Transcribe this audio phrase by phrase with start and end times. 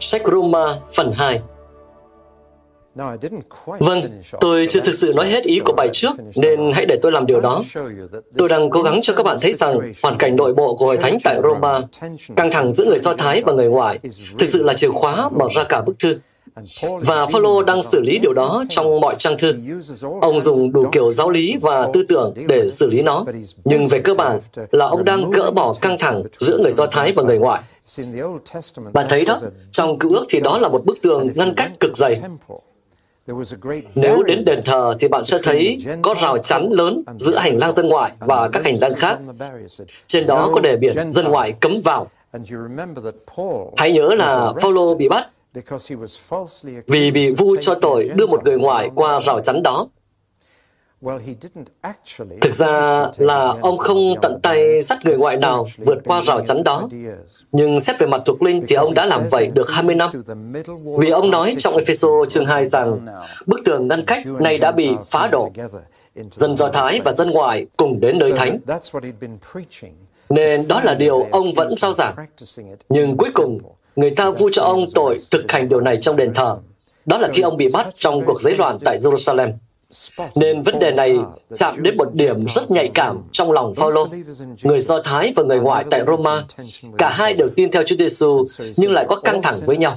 [0.00, 1.40] Sách Roma phần 2
[3.78, 4.00] Vâng,
[4.40, 7.26] tôi chưa thực sự nói hết ý của bài trước, nên hãy để tôi làm
[7.26, 7.62] điều đó.
[8.36, 10.96] Tôi đang cố gắng cho các bạn thấy rằng hoàn cảnh nội bộ của Hội
[10.96, 11.80] Thánh tại Roma,
[12.36, 13.98] căng thẳng giữa người Do Thái và người ngoại,
[14.38, 16.18] thực sự là chìa khóa mở ra cả bức thư.
[17.00, 19.54] Và Phaolô đang xử lý điều đó trong mọi trang thư.
[20.20, 23.24] Ông dùng đủ kiểu giáo lý và tư tưởng để xử lý nó,
[23.64, 24.38] nhưng về cơ bản
[24.70, 27.60] là ông đang gỡ bỏ căng thẳng giữa người Do Thái và người ngoại.
[28.92, 29.38] Bạn thấy đó,
[29.70, 32.20] trong cựu ước thì đó là một bức tường ngăn cách cực dày.
[33.94, 37.72] Nếu đến đền thờ thì bạn sẽ thấy có rào chắn lớn giữa hành lang
[37.72, 39.18] dân ngoại và các hành lang khác.
[40.06, 42.06] Trên đó có đề biển dân ngoại cấm vào.
[43.76, 45.28] Hãy nhớ là Phaolô bị bắt
[46.86, 49.88] vì bị vu cho tội đưa một người ngoại qua rào chắn đó.
[52.40, 56.64] Thực ra là ông không tận tay dắt người ngoại nào vượt qua rào chắn
[56.64, 56.88] đó.
[57.52, 60.10] Nhưng xét về mặt thuộc linh thì ông đã làm vậy được 20 năm.
[60.98, 63.06] Vì ông nói trong Epheso chương 2 rằng
[63.46, 65.50] bức tường ngăn cách này đã bị phá đổ.
[66.34, 68.58] Dân Do Thái và dân ngoại cùng đến nơi thánh.
[70.28, 72.14] Nên đó là điều ông vẫn giao giảng.
[72.88, 73.58] Nhưng cuối cùng,
[73.96, 76.58] người ta vu cho ông tội thực hành điều này trong đền thờ.
[77.06, 79.52] Đó là khi ông bị bắt trong cuộc giấy loạn tại Jerusalem.
[80.34, 81.18] Nên vấn đề này
[81.56, 84.08] chạm đến một điểm rất nhạy cảm trong lòng Phaolô.
[84.62, 86.44] Người Do Thái và người ngoại tại Roma,
[86.98, 88.44] cả hai đều tin theo Chúa Giêsu
[88.76, 89.92] nhưng lại có căng thẳng với nhau.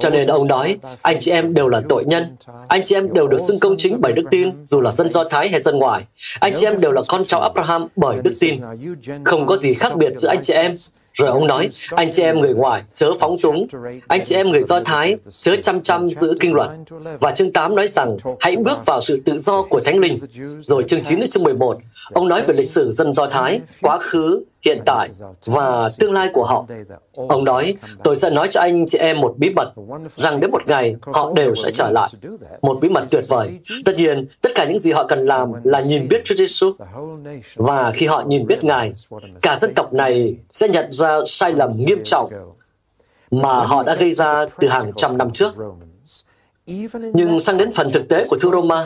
[0.00, 2.36] Cho nên ông nói, anh chị em đều là tội nhân.
[2.68, 5.24] Anh chị em đều được xưng công chính bởi đức tin, dù là dân Do
[5.24, 6.04] Thái hay dân ngoại.
[6.40, 8.54] Anh chị em đều là con cháu Abraham bởi đức tin.
[9.24, 10.72] Không có gì khác biệt giữa anh chị em,
[11.14, 13.66] rồi ông nói, anh chị em người ngoài, chớ phóng túng.
[14.08, 16.70] Anh chị em người Do Thái, chớ chăm chăm giữ kinh luật.
[17.20, 20.18] Và chương 8 nói rằng, hãy bước vào sự tự do của Thánh Linh.
[20.60, 21.78] Rồi chương 9 đến chương 11,
[22.12, 25.08] ông nói về lịch sử dân Do Thái, quá khứ, hiện tại
[25.46, 26.66] và tương lai của họ.
[27.28, 29.72] Ông nói, tôi sẽ nói cho anh chị em một bí mật,
[30.16, 32.08] rằng đến một ngày họ đều sẽ trở lại.
[32.62, 33.48] Một bí mật tuyệt vời.
[33.84, 36.72] Tất nhiên, tất cả những gì họ cần làm là nhìn biết Chúa Giêsu.
[37.56, 38.92] Và khi họ nhìn biết Ngài,
[39.42, 42.32] cả dân tộc này sẽ nhận ra sai lầm nghiêm trọng
[43.30, 45.54] mà họ đã gây ra từ hàng trăm năm trước.
[47.14, 48.84] Nhưng sang đến phần thực tế của thư Roma,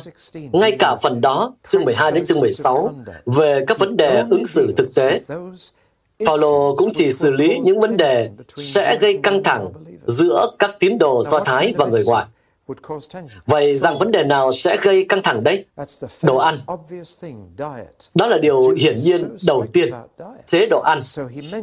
[0.52, 2.94] ngay cả phần đó, chương 12 đến chương 16,
[3.26, 5.20] về các vấn đề ứng xử thực tế,
[6.26, 9.68] Paulo cũng chỉ xử lý những vấn đề sẽ gây căng thẳng
[10.06, 12.26] giữa các tín đồ Do Thái và người ngoại.
[13.46, 15.64] Vậy rằng vấn đề nào sẽ gây căng thẳng đấy?
[16.22, 16.58] Đồ ăn.
[18.14, 19.92] Đó là điều hiển nhiên đầu tiên,
[20.46, 20.98] chế độ ăn.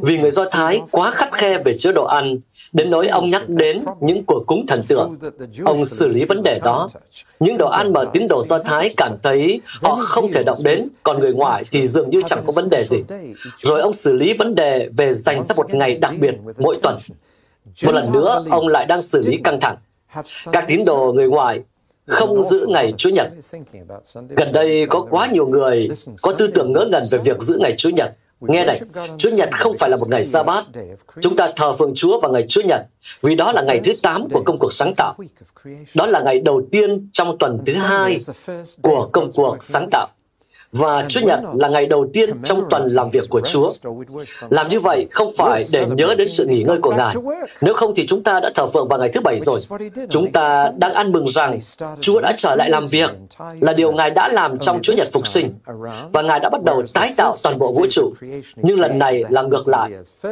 [0.01, 2.39] Vì người Do Thái quá khắt khe về chế độ ăn,
[2.73, 5.17] đến nỗi ông nhắc đến những của cúng thần tượng.
[5.65, 6.87] Ông xử lý vấn đề đó.
[7.39, 10.81] Những đồ ăn mà tín đồ Do Thái cảm thấy họ không thể động đến,
[11.03, 13.03] còn người ngoại thì dường như chẳng có vấn đề gì.
[13.57, 16.97] Rồi ông xử lý vấn đề về dành ra một ngày đặc biệt mỗi tuần.
[17.85, 19.75] Một lần nữa, ông lại đang xử lý căng thẳng.
[20.51, 21.61] Các tín đồ người ngoại
[22.07, 23.27] không giữ ngày Chúa Nhật.
[24.29, 25.89] Gần đây có quá nhiều người
[26.21, 28.13] có tư tưởng ngớ ngẩn về việc giữ ngày Chúa Nhật.
[28.41, 28.79] Nghe này,
[29.17, 30.63] Chúa Nhật không phải là một ngày sa bát.
[31.21, 32.81] Chúng ta thờ phượng Chúa vào ngày Chúa Nhật,
[33.21, 35.15] vì đó là ngày thứ 8 của công cuộc sáng tạo.
[35.95, 38.17] Đó là ngày đầu tiên trong tuần thứ hai
[38.81, 40.07] của công cuộc sáng tạo
[40.73, 43.71] và Chúa Nhật là ngày đầu tiên trong tuần làm việc của Chúa.
[44.49, 47.15] Làm như vậy không phải để nhớ đến sự nghỉ ngơi của Ngài.
[47.61, 49.59] Nếu không thì chúng ta đã thờ phượng vào ngày thứ bảy rồi.
[50.09, 51.59] Chúng ta đang ăn mừng rằng
[52.01, 53.09] Chúa đã trở lại làm việc,
[53.59, 55.53] là điều Ngài đã làm trong Chúa Nhật phục sinh.
[56.13, 58.13] Và Ngài đã bắt đầu tái tạo toàn bộ vũ trụ.
[58.55, 59.91] Nhưng lần này là ngược lại.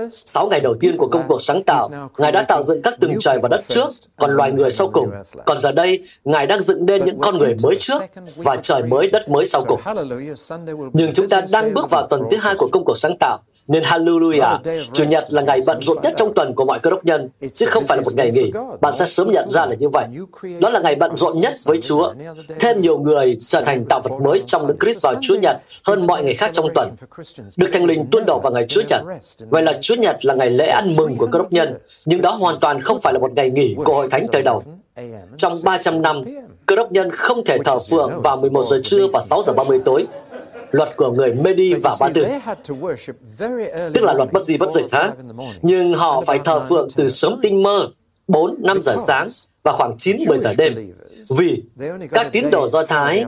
[0.10, 3.14] Sáu ngày đầu tiên của công cuộc sáng tạo, Ngài đã tạo dựng các tầng
[3.20, 3.88] trời và đất trước,
[4.18, 5.10] còn loài người sau cùng.
[5.46, 8.02] Còn giờ đây, Ngài đang dựng nên những con người mới trước
[8.36, 9.80] và trời mới đất mới sau cùng.
[10.94, 13.38] Nhưng chúng ta đang bước vào tuần thứ hai của công cuộc sáng tạo,
[13.68, 14.58] nên Hallelujah,
[14.94, 17.66] Chủ nhật là ngày bận rộn nhất trong tuần của mọi cơ đốc nhân, chứ
[17.66, 18.52] không phải là một ngày nghỉ.
[18.82, 20.06] Bạn sẽ sớm nhận ra là như vậy.
[20.60, 22.14] Đó là ngày bận rộn nhất với Chúa.
[22.60, 25.58] Thêm nhiều người trở thành tạo vật mới trong Đức Christ vào Chúa Nhật
[25.88, 26.90] hơn mọi ngày khác trong tuần.
[27.58, 29.02] Được Thánh Linh tuôn đổ vào ngày Chúa Nhật.
[29.50, 32.32] Vậy là Chúa Nhật là ngày lễ ăn mừng của cơ đốc nhân, nhưng đó
[32.32, 34.64] hoàn toàn không phải là một ngày nghỉ của Hội Thánh thời đầu.
[35.38, 36.24] Trong 300 năm,
[36.66, 39.80] cơ đốc nhân không thể thờ phượng vào 11 giờ trưa và 6 giờ 30
[39.86, 40.06] tối.
[40.72, 42.26] Luật của người Medi và Ba Tư,
[43.94, 45.12] tức là luật bất di bất dịch hả?
[45.62, 47.90] Nhưng họ phải thờ phượng từ sớm tinh mơ,
[48.28, 49.28] 4, 5 giờ sáng
[49.64, 50.94] và khoảng 9, 10 giờ đêm.
[51.38, 51.64] Vì
[52.12, 53.26] các tín đồ Do Thái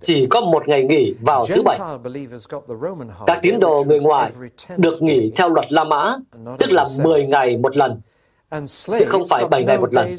[0.00, 1.78] chỉ có một ngày nghỉ vào thứ Bảy.
[3.26, 4.32] Các tín đồ người ngoài
[4.76, 6.16] được nghỉ theo luật La Mã,
[6.58, 8.00] tức là 10 ngày một lần,
[8.98, 10.16] chứ không phải 7 ngày một lần.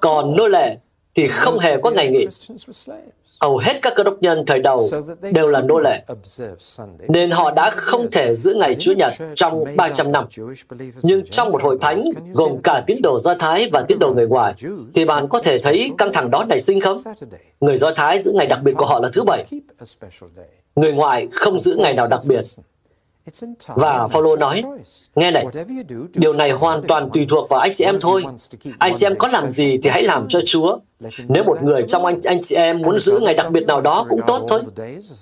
[0.00, 0.76] Còn nô lệ
[1.14, 2.26] thì không hề có ngày nghỉ.
[3.42, 4.88] Hầu hết các cơ đốc nhân thời đầu
[5.32, 6.02] đều là nô lệ,
[7.08, 10.24] nên họ đã không thể giữ ngày Chúa Nhật trong 300 năm.
[11.02, 12.00] Nhưng trong một hội thánh
[12.34, 14.54] gồm cả tín đồ Do Thái và tín đồ người ngoài,
[14.94, 16.98] thì bạn có thể thấy căng thẳng đó nảy sinh không?
[17.60, 19.44] Người Do Thái giữ ngày đặc biệt của họ là thứ Bảy.
[20.76, 22.44] Người ngoài không giữ ngày nào đặc biệt.
[23.74, 24.62] Và Phaolô nói,
[25.14, 25.46] nghe này,
[26.14, 28.24] điều này hoàn toàn tùy thuộc vào anh chị em thôi.
[28.78, 30.78] Anh chị em có làm gì thì hãy làm cho Chúa.
[31.28, 34.06] Nếu một người trong anh anh chị em muốn giữ ngày đặc biệt nào đó
[34.08, 34.62] cũng tốt thôi.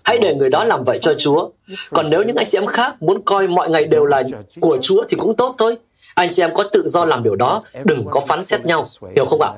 [0.04, 1.50] Hãy để người đó làm vậy cho Chúa.
[1.90, 4.22] Còn nếu những anh chị em khác muốn coi mọi ngày đều là
[4.60, 5.76] của Chúa thì cũng tốt thôi.
[6.14, 8.84] Anh chị em có tự do làm điều đó, đừng có phán xét nhau,
[9.16, 9.52] hiểu không ạ?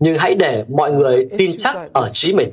[0.00, 2.50] Nhưng hãy để mọi người tin chắc ở trí mình.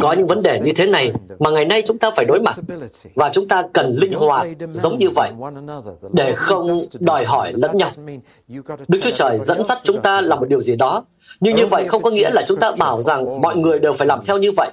[0.00, 2.54] Có những vấn đề như thế này mà ngày nay chúng ta phải đối mặt.
[3.14, 5.30] và chúng ta cần linh hoạt giống như vậy
[6.12, 6.62] để không
[7.00, 7.90] đòi hỏi lẫn nhau.
[8.88, 11.04] Đức Chúa Trời dẫn dắt chúng ta làm một điều gì đó,
[11.40, 14.06] nhưng như vậy không có nghĩa là chúng ta bảo rằng mọi người đều phải
[14.06, 14.70] làm theo như vậy.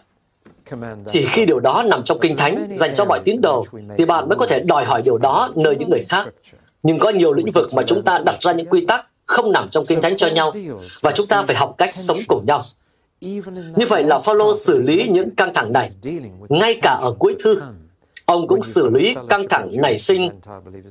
[1.08, 3.66] Chỉ khi điều đó nằm trong Kinh Thánh dành cho mọi tín đồ,
[3.98, 6.28] thì bạn mới có thể đòi hỏi điều đó nơi những người khác.
[6.84, 9.70] Nhưng có nhiều lĩnh vực mà chúng ta đặt ra những quy tắc không nằm
[9.72, 10.54] trong kinh thánh cho nhau
[11.02, 12.60] và chúng ta phải học cách sống cùng nhau.
[13.76, 15.90] Như vậy là Phaolô xử lý những căng thẳng này.
[16.50, 17.62] Ngay cả ở cuối thư,
[18.26, 20.30] ông cũng xử lý căng thẳng nảy sinh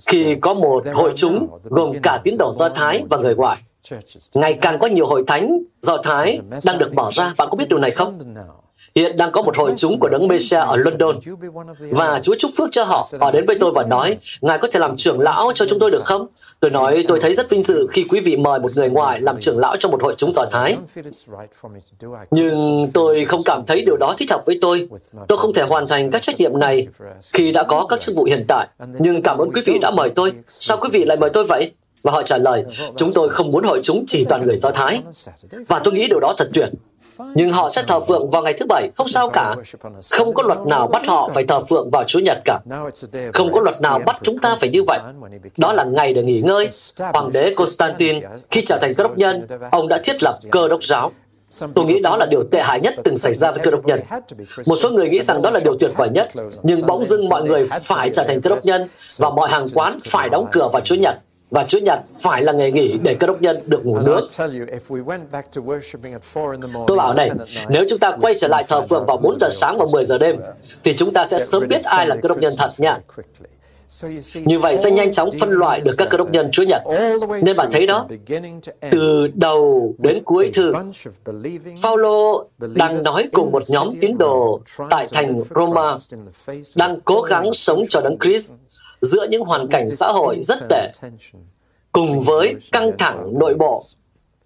[0.06, 3.58] khi có một hội chúng gồm cả tín đồ Do Thái và người ngoại.
[4.34, 7.34] Ngày càng có nhiều hội thánh Do Thái đang được bỏ ra.
[7.38, 8.34] Bạn có biết điều này không?
[8.96, 11.19] Hiện đang có một hội chúng của đấng Messiah ở London
[11.90, 13.06] và Chúa chúc phước cho họ.
[13.20, 15.90] Họ đến với tôi và nói, Ngài có thể làm trưởng lão cho chúng tôi
[15.90, 16.26] được không?
[16.60, 19.40] Tôi nói, tôi thấy rất vinh dự khi quý vị mời một người ngoài làm
[19.40, 20.76] trưởng lão trong một hội chúng Do Thái.
[22.31, 24.88] Nhưng tôi không cảm thấy điều đó thích hợp với tôi.
[25.28, 26.88] Tôi không thể hoàn thành các trách nhiệm này
[27.32, 28.69] khi đã có các chức vụ hiện tại.
[28.98, 30.32] Nhưng cảm ơn quý vị đã mời tôi.
[30.48, 31.72] Sao quý vị lại mời tôi vậy?
[32.06, 32.64] Và họ trả lời,
[32.97, 35.03] chúng tôi không muốn hội chúng chỉ toàn người Do Thái.
[35.69, 36.69] Và tôi nghĩ điều đó thật tuyệt.
[37.35, 39.56] Nhưng họ sẽ thờ phượng vào ngày thứ bảy, không sao cả.
[40.11, 42.61] Không có luật nào bắt họ phải thờ phượng vào Chúa Nhật cả.
[43.32, 45.00] Không có luật nào bắt chúng ta phải như vậy.
[45.56, 46.69] Đó là ngày để nghỉ ngơi.
[46.99, 48.20] Hoàng đế Constantine,
[48.50, 51.11] khi trở thành cơ đốc nhân, ông đã thiết lập cơ đốc giáo.
[51.75, 54.00] Tôi nghĩ đó là điều tệ hại nhất từng xảy ra với cơ đốc nhân.
[54.67, 56.29] Một số người nghĩ rằng đó là điều tuyệt vời nhất,
[56.62, 58.88] nhưng bỗng dưng mọi người phải trở thành cơ đốc nhân
[59.19, 61.14] và mọi hàng quán phải đóng cửa vào Chúa Nhật
[61.50, 64.28] và Chúa Nhật phải là ngày nghỉ để cơ đốc nhân được ngủ nướng.
[66.87, 67.31] Tôi bảo này,
[67.69, 70.19] nếu chúng ta quay trở lại thờ phượng vào 4 giờ sáng và 10 giờ
[70.19, 70.37] đêm,
[70.84, 72.98] thì chúng ta sẽ sớm biết ai là cơ đốc nhân thật nha.
[74.34, 76.82] Như vậy sẽ nhanh chóng phân loại được các cơ đốc nhân Chúa Nhật.
[77.43, 78.08] Nên bạn thấy đó,
[78.90, 80.72] từ đầu đến cuối thư,
[81.82, 84.60] Phaolô đang nói cùng một nhóm tín đồ
[84.90, 85.96] tại thành Roma,
[86.76, 88.52] đang cố gắng sống cho Đấng Christ
[89.00, 90.93] giữa những hoàn cảnh xã hội rất tệ,
[91.93, 93.82] cùng với căng thẳng nội bộ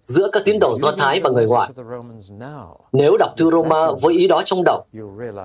[0.05, 1.69] giữa các tín đồ Do Thái và người ngoại.
[2.91, 4.85] Nếu đọc thư Roma với ý đó trong đầu,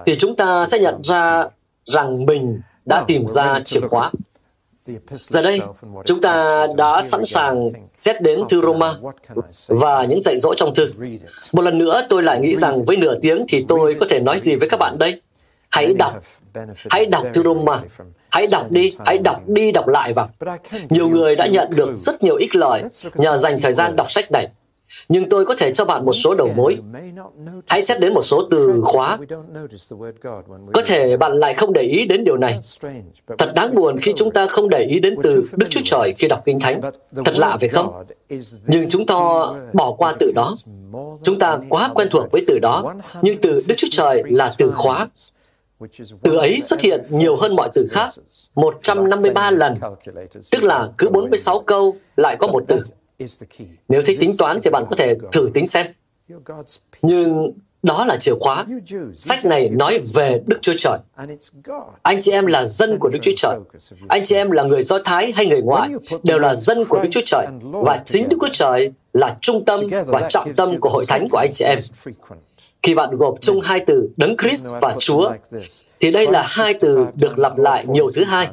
[0.06, 1.48] thì chúng ta sẽ nhận ra
[1.84, 4.10] rằng mình đã tìm ra chìa khóa.
[5.10, 5.60] Giờ đây,
[6.04, 7.62] chúng ta đã sẵn sàng
[7.94, 8.94] xét đến thư Roma
[9.68, 10.92] và những dạy dỗ trong thư.
[11.52, 14.38] Một lần nữa, tôi lại nghĩ rằng với nửa tiếng thì tôi có thể nói
[14.38, 15.22] gì với các bạn đây?
[15.68, 16.14] Hãy đọc
[16.90, 17.82] Hãy đọc thư Roma.
[18.30, 20.28] Hãy đọc đi, hãy đọc đi đọc lại vào.
[20.90, 22.82] Nhiều người đã nhận được rất nhiều ích lợi
[23.14, 24.48] nhờ dành thời gian đọc sách này.
[25.08, 26.78] Nhưng tôi có thể cho bạn một số đầu mối.
[27.66, 29.18] Hãy xét đến một số từ khóa.
[30.72, 32.58] Có thể bạn lại không để ý đến điều này.
[33.38, 36.28] Thật đáng buồn khi chúng ta không để ý đến từ Đức Chúa Trời khi
[36.28, 36.80] đọc Kinh Thánh.
[37.24, 38.04] Thật lạ phải không?
[38.66, 39.14] Nhưng chúng ta
[39.72, 40.54] bỏ qua từ đó.
[41.22, 42.94] Chúng ta quá quen thuộc với từ đó.
[43.22, 45.08] Nhưng từ Đức Chúa Trời là từ khóa.
[46.22, 48.08] Từ ấy xuất hiện nhiều hơn mọi từ khác,
[48.54, 49.74] 153 lần,
[50.50, 52.82] tức là cứ 46 câu lại có một từ.
[53.88, 55.86] Nếu thích tính toán thì bạn có thể thử tính xem.
[57.02, 57.52] Nhưng
[57.82, 58.66] đó là chìa khóa.
[59.14, 60.98] Sách này nói về Đức Chúa Trời.
[62.02, 63.56] Anh chị em là dân của Đức Chúa Trời.
[64.08, 65.90] Anh chị em là người Do Thái hay người ngoại,
[66.22, 67.46] đều là dân của Đức Chúa Trời.
[67.62, 71.38] Và chính Đức Chúa Trời là trung tâm và trọng tâm của hội thánh của
[71.38, 71.78] anh chị em.
[72.86, 75.32] Khi bạn gộp chung hai từ Đấng Christ và Chúa,
[76.00, 78.48] thì đây là hai từ được lặp lại nhiều thứ hai.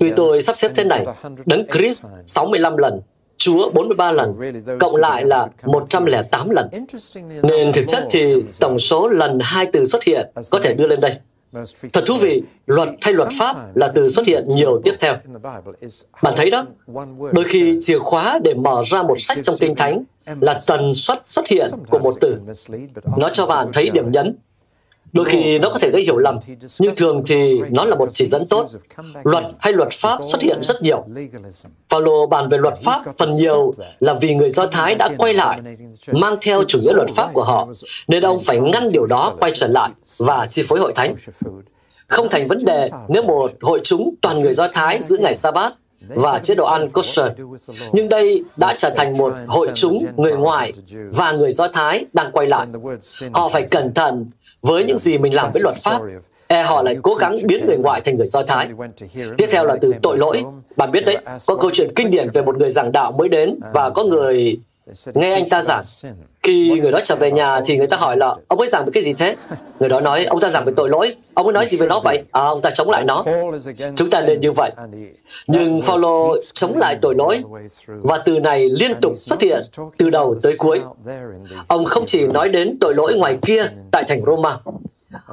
[0.00, 1.06] Tuy tôi sắp xếp thế này,
[1.46, 3.00] Đấng Christ 65 lần,
[3.36, 4.34] Chúa 43 lần,
[4.80, 6.68] cộng lại là 108 lần.
[7.42, 10.98] Nên thực chất thì tổng số lần hai từ xuất hiện có thể đưa lên
[11.02, 11.16] đây.
[11.92, 15.16] Thật thú vị, luật hay luật pháp là từ xuất hiện nhiều tiếp theo.
[16.22, 16.64] Bạn thấy đó,
[17.32, 20.04] đôi khi chìa khóa để mở ra một sách trong Kinh Thánh
[20.40, 22.36] là tần suất xuất hiện của một từ.
[23.18, 24.36] Nó cho bạn thấy điểm nhấn.
[25.12, 26.38] Đôi khi nó có thể gây hiểu lầm,
[26.78, 28.66] nhưng thường thì nó là một chỉ dẫn tốt.
[29.24, 31.04] Luật hay luật pháp xuất hiện rất nhiều.
[31.88, 35.60] Phaolô bàn về luật pháp phần nhiều là vì người Do Thái đã quay lại,
[36.12, 37.68] mang theo chủ nghĩa luật pháp của họ,
[38.08, 41.14] nên ông phải ngăn điều đó quay trở lại và chi phối hội thánh.
[42.06, 45.72] Không thành vấn đề nếu một hội chúng toàn người Do Thái giữ ngày Sa-bát
[46.08, 47.26] và chế độ ăn kosher.
[47.92, 50.72] Nhưng đây đã trở thành một hội chúng người ngoài
[51.10, 52.66] và người Do Thái đang quay lại.
[53.32, 54.26] Họ phải cẩn thận
[54.62, 56.00] với những gì mình làm với luật pháp,
[56.46, 58.68] e họ lại cố gắng biến người ngoại thành người Do Thái.
[59.38, 60.44] Tiếp theo là từ tội lỗi.
[60.76, 63.60] Bạn biết đấy, có câu chuyện kinh điển về một người giảng đạo mới đến
[63.74, 64.58] và có người
[65.14, 65.82] nghe anh ta giảng.
[66.42, 68.90] Khi người đó trở về nhà thì người ta hỏi là ông ấy giảng về
[68.94, 69.36] cái gì thế?
[69.80, 71.16] Người đó nói ông ta giảng về tội lỗi.
[71.34, 72.22] Ông ấy nói gì về nó vậy?
[72.32, 73.24] À, ông ta chống lại nó.
[73.96, 74.70] Chúng ta nên như vậy.
[75.46, 77.42] Nhưng Phaolô chống lại tội lỗi
[77.86, 79.60] và từ này liên tục xuất hiện
[79.96, 80.80] từ đầu tới cuối.
[81.68, 84.58] Ông không chỉ nói đến tội lỗi ngoài kia tại thành Roma,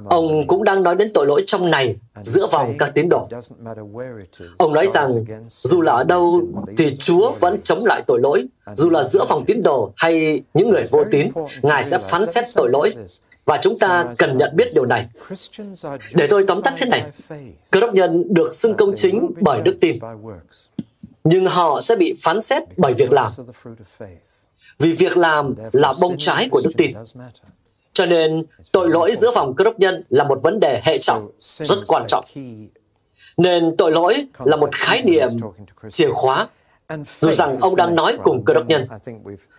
[0.06, 3.30] Ông cũng đang nói đến tội lỗi trong này giữa vòng các tín đồ.
[4.58, 5.10] Ông nói rằng
[5.48, 6.42] dù là ở đâu
[6.78, 10.70] thì Chúa vẫn chống lại tội lỗi, dù là giữa vòng tín đồ hay những
[10.70, 11.28] người vô tín,
[11.62, 12.96] Ngài sẽ phán xét tội lỗi.
[13.46, 15.08] Và chúng ta cần nhận biết điều này.
[16.14, 17.12] Để tôi tóm tắt thế này,
[17.72, 19.96] cơ đốc nhân được xưng công chính bởi đức tin,
[21.24, 23.32] nhưng họ sẽ bị phán xét bởi việc làm.
[24.80, 26.92] Vì việc làm là bông trái của đức tin.
[27.96, 31.30] Cho nên, tội lỗi giữa vòng cơ đốc nhân là một vấn đề hệ trọng,
[31.40, 32.26] rất quan trọng.
[33.38, 35.28] Nên tội lỗi là một khái niệm
[35.90, 36.48] chìa khóa
[37.06, 38.88] dù rằng ông đang nói cùng cơ đốc nhân.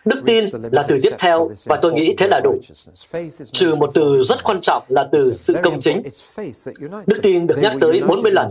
[0.04, 2.61] Đức tin là từ tiếp theo và tôi nghĩ thế là đủ.
[3.52, 6.02] Trừ một từ rất quan trọng là từ sự công chính.
[7.06, 8.47] Đức tin được nhắc tới 40 lần.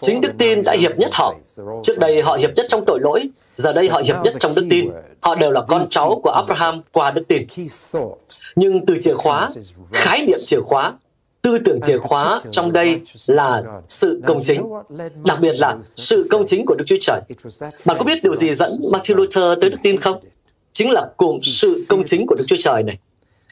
[0.00, 1.34] Chính đức tin đã hiệp nhất họ.
[1.82, 4.66] Trước đây họ hiệp nhất trong tội lỗi, giờ đây họ hiệp nhất trong đức
[4.70, 4.90] tin.
[5.20, 7.46] Họ đều là con cháu của Abraham qua đức tin.
[8.56, 9.48] Nhưng từ chìa khóa,
[9.92, 10.92] khái niệm chìa khóa
[11.44, 14.62] tư tưởng chìa khóa trong đây là sự công chính,
[15.24, 17.20] đặc biệt là sự công chính của Đức Chúa Trời.
[17.86, 20.20] Bạn có biết điều gì dẫn Martin Luther tới đức tin không?
[20.72, 22.98] Chính là cụm sự công chính của Đức Chúa Trời này.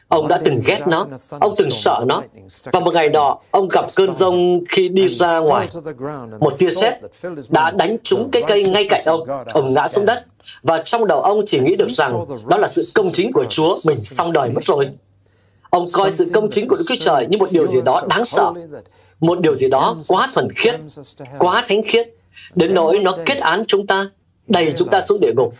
[0.07, 1.07] Ông đã từng ghét nó,
[1.39, 2.21] ông từng sợ nó.
[2.63, 5.67] Và một ngày nọ, ông gặp cơn rông khi đi ra ngoài.
[6.39, 6.93] Một tia sét
[7.49, 9.21] đã đánh trúng cái cây ngay cạnh ông.
[9.53, 10.25] Ông ngã xuống đất.
[10.63, 13.75] Và trong đầu ông chỉ nghĩ được rằng đó là sự công chính của Chúa,
[13.85, 14.89] mình xong đời mất rồi.
[15.73, 18.25] Ông coi sự công chính của Đức Chúa Trời như một điều gì đó đáng
[18.25, 18.51] sợ,
[19.19, 20.75] một điều gì đó quá thuần khiết,
[21.39, 22.09] quá thánh khiết,
[22.55, 24.09] đến nỗi nó kết án chúng ta,
[24.47, 25.53] đẩy chúng ta xuống địa ngục.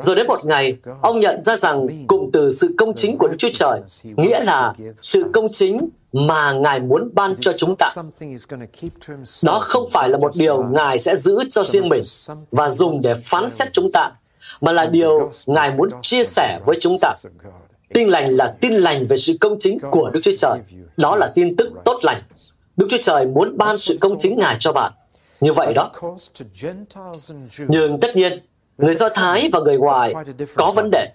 [0.00, 3.36] Rồi đến một ngày, ông nhận ra rằng cụm từ sự công chính của Đức
[3.38, 3.80] Chúa Trời
[4.16, 7.88] nghĩa là sự công chính mà Ngài muốn ban cho chúng ta.
[9.44, 12.02] Đó không phải là một điều Ngài sẽ giữ cho riêng mình
[12.50, 14.12] và dùng để phán xét chúng ta,
[14.60, 17.14] mà là điều Ngài muốn chia sẻ với chúng ta.
[17.92, 20.58] Tin lành là tin lành về sự công chính của Đức Chúa Trời.
[20.96, 22.22] Đó là tin tức tốt lành.
[22.76, 24.92] Đức Chúa Trời muốn ban sự công chính Ngài cho bạn.
[25.40, 25.90] Như vậy đó.
[27.68, 28.32] Nhưng tất nhiên,
[28.78, 30.14] người Do Thái và người ngoài
[30.56, 31.08] có vấn đề.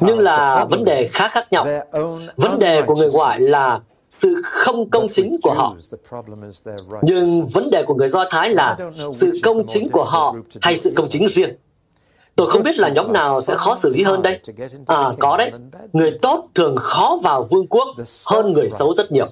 [0.00, 1.66] Nhưng là vấn đề khá khác nhau.
[2.36, 5.76] Vấn đề của người ngoại là sự không công chính của họ.
[7.02, 8.76] Nhưng vấn đề của người Do Thái là
[9.12, 11.50] sự công chính của họ hay sự công chính riêng.
[12.36, 14.40] Tôi không biết là nhóm nào sẽ khó xử lý hơn đây.
[14.86, 15.52] À, có đấy.
[15.92, 17.88] Người tốt thường khó vào vương quốc
[18.30, 19.26] hơn người xấu rất nhiều.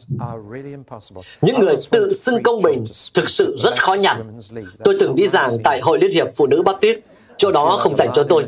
[1.41, 4.39] Những người tự xưng công bình thực sự rất khó nhằn.
[4.85, 6.99] Tôi từng đi giảng tại Hội Liên hiệp Phụ nữ Baptist
[7.37, 8.47] chỗ đó không dành cho tôi.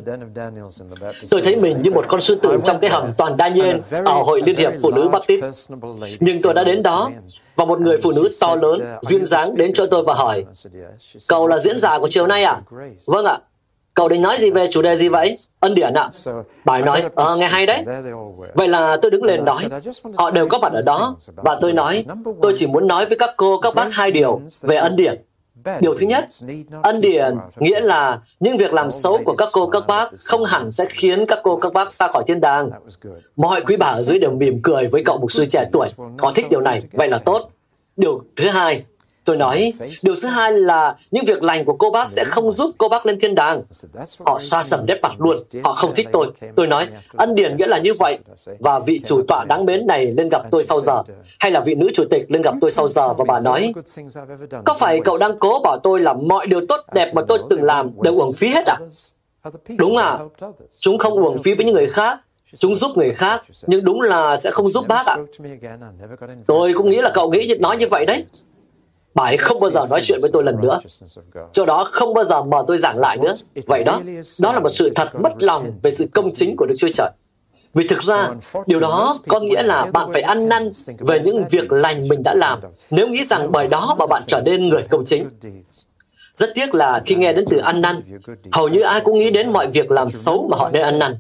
[1.31, 4.43] Tôi thấy mình như một con sư tử trong cái hầm toàn Daniel ở Hội
[4.47, 5.71] Liên hiệp Phụ nữ Baptist.
[6.21, 7.11] Nhưng tôi đã đến đó,
[7.57, 10.45] và một người phụ nữ to lớn, duyên dáng đến cho tôi và hỏi,
[11.29, 12.61] Cậu là diễn giả của chiều nay à?
[13.07, 13.39] Vâng ạ.
[13.95, 15.37] Cậu định nói gì về chủ đề gì vậy?
[15.61, 16.11] Ân điển ạ.
[16.27, 16.33] À?
[16.65, 17.85] Bà nói, ờ, nghe hay đấy.
[18.55, 19.69] Vậy là tôi đứng lên nói,
[20.15, 21.17] họ đều có mặt ở đó.
[21.37, 22.05] Và tôi nói,
[22.43, 25.23] tôi chỉ muốn nói với các cô, các bác hai điều về ân điển.
[25.81, 26.27] Điều thứ nhất,
[26.83, 30.73] ân điển nghĩa là những việc làm xấu của các cô các bác không hẳn
[30.73, 32.71] sẽ khiến các cô các bác xa khỏi thiên đàng.
[33.37, 35.87] Mọi quý bà ở dưới đều mỉm cười với cậu mục sư trẻ tuổi.
[36.23, 37.49] Họ thích điều này, vậy là tốt.
[37.97, 38.85] Điều thứ hai,
[39.25, 42.75] Tôi nói, điều thứ hai là những việc lành của cô bác sẽ không giúp
[42.79, 43.63] cô bác lên thiên đàng.
[44.27, 46.27] Họ xa sầm đét mặt luôn, họ không thích tôi.
[46.57, 48.19] Tôi nói, ân điển nghĩa là như vậy.
[48.59, 51.03] Và vị chủ tọa đáng mến này lên gặp tôi sau giờ.
[51.41, 53.73] Hay là vị nữ chủ tịch lên gặp tôi sau giờ và bà nói,
[54.65, 57.63] có phải cậu đang cố bảo tôi là mọi điều tốt đẹp mà tôi từng
[57.63, 58.77] làm đều uổng phí hết à?
[59.77, 60.19] Đúng à,
[60.81, 62.19] chúng không uổng phí với những người khác,
[62.57, 65.17] chúng giúp người khác, nhưng đúng là sẽ không giúp bác ạ.
[66.47, 68.25] Tôi cũng nghĩ là cậu nghĩ nói như vậy đấy.
[69.15, 70.79] Bà ấy không bao giờ nói chuyện với tôi lần nữa.
[71.53, 73.35] Chỗ đó không bao giờ mở tôi giảng lại nữa.
[73.67, 74.01] Vậy đó,
[74.41, 77.11] đó là một sự thật mất lòng về sự công chính của Đức Chúa Trời.
[77.75, 78.31] Vì thực ra,
[78.67, 82.35] điều đó có nghĩa là bạn phải ăn năn về những việc lành mình đã
[82.35, 82.59] làm,
[82.91, 85.29] nếu nghĩ rằng bởi đó mà bạn trở nên người công chính.
[86.35, 88.03] Rất tiếc là khi nghe đến từ ăn năn,
[88.53, 91.17] hầu như ai cũng nghĩ đến mọi việc làm xấu mà họ nên ăn năn.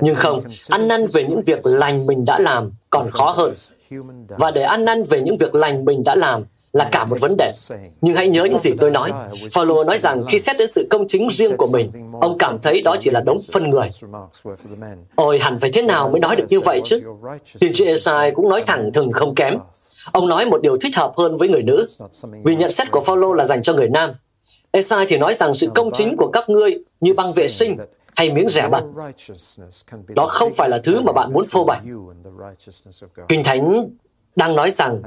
[0.00, 3.54] Nhưng không, ăn năn về những việc lành mình đã làm còn khó hơn.
[4.28, 7.36] Và để ăn năn về những việc lành mình đã làm là cả một vấn
[7.38, 7.52] đề.
[8.00, 9.12] Nhưng hãy nhớ những gì tôi nói.
[9.54, 12.82] Paulo nói rằng khi xét đến sự công chính riêng của mình, ông cảm thấy
[12.82, 13.88] đó chỉ là đống phân người.
[15.14, 17.00] Ôi, hẳn phải thế nào mới nói được như vậy chứ?
[17.58, 19.58] Tiên tri Esai cũng nói thẳng thừng không kém.
[20.12, 21.86] Ông nói một điều thích hợp hơn với người nữ,
[22.44, 24.10] vì nhận xét của Paulo là dành cho người nam.
[24.70, 27.76] Esai thì nói rằng sự công chính của các ngươi như băng vệ sinh
[28.16, 28.94] hay miếng rẻ bẩn.
[30.08, 31.80] Đó không phải là thứ mà bạn muốn phô bày.
[33.28, 33.88] Kinh Thánh
[34.36, 35.02] đang nói rằng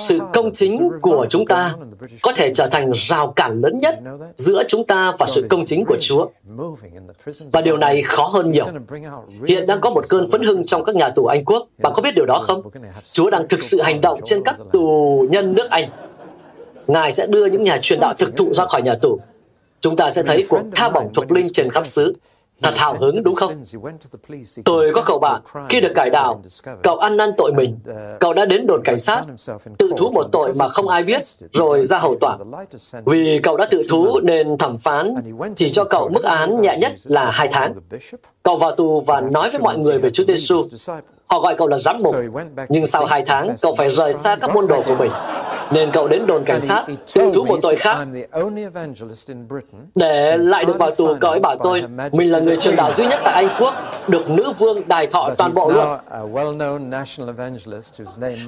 [0.00, 1.74] sự công chính của chúng ta
[2.22, 3.98] có thể trở thành rào cản lớn nhất
[4.34, 6.26] giữa chúng ta và sự công chính của Chúa.
[7.52, 8.66] Và điều này khó hơn nhiều.
[9.46, 11.68] Hiện đang có một cơn phấn hưng trong các nhà tù Anh Quốc.
[11.82, 12.62] Bạn có biết điều đó không?
[13.12, 15.90] Chúa đang thực sự hành động trên các tù nhân nước Anh.
[16.86, 19.18] Ngài sẽ đưa những nhà truyền đạo thực thụ ra khỏi nhà tù.
[19.80, 22.14] Chúng ta sẽ thấy cuộc tha bổng thuộc linh trên khắp xứ.
[22.62, 23.52] Thật hào hứng đúng không?
[24.64, 26.42] Tôi có cậu bạn, khi được cải đạo,
[26.82, 27.78] cậu ăn năn tội mình,
[28.20, 29.24] cậu đã đến đồn cảnh sát,
[29.78, 31.20] tự thú một tội mà không ai biết,
[31.52, 32.36] rồi ra hầu tòa.
[33.06, 35.14] Vì cậu đã tự thú nên thẩm phán
[35.54, 37.72] chỉ cho cậu mức án nhẹ nhất là hai tháng.
[38.42, 40.60] Cậu vào tù và nói với mọi người về Chúa Giêsu.
[41.26, 42.14] Họ gọi cậu là giám mục,
[42.68, 45.10] nhưng sau hai tháng, cậu phải rời xa các môn đồ của mình
[45.72, 48.06] nên cậu đến đồn cảnh sát tự thú một tội khác.
[49.94, 53.06] Để lại được vào tù, cậu ấy bảo tôi, mình là người truyền đạo duy
[53.06, 53.74] nhất tại Anh Quốc,
[54.08, 55.98] được nữ vương đài thọ toàn bộ luôn.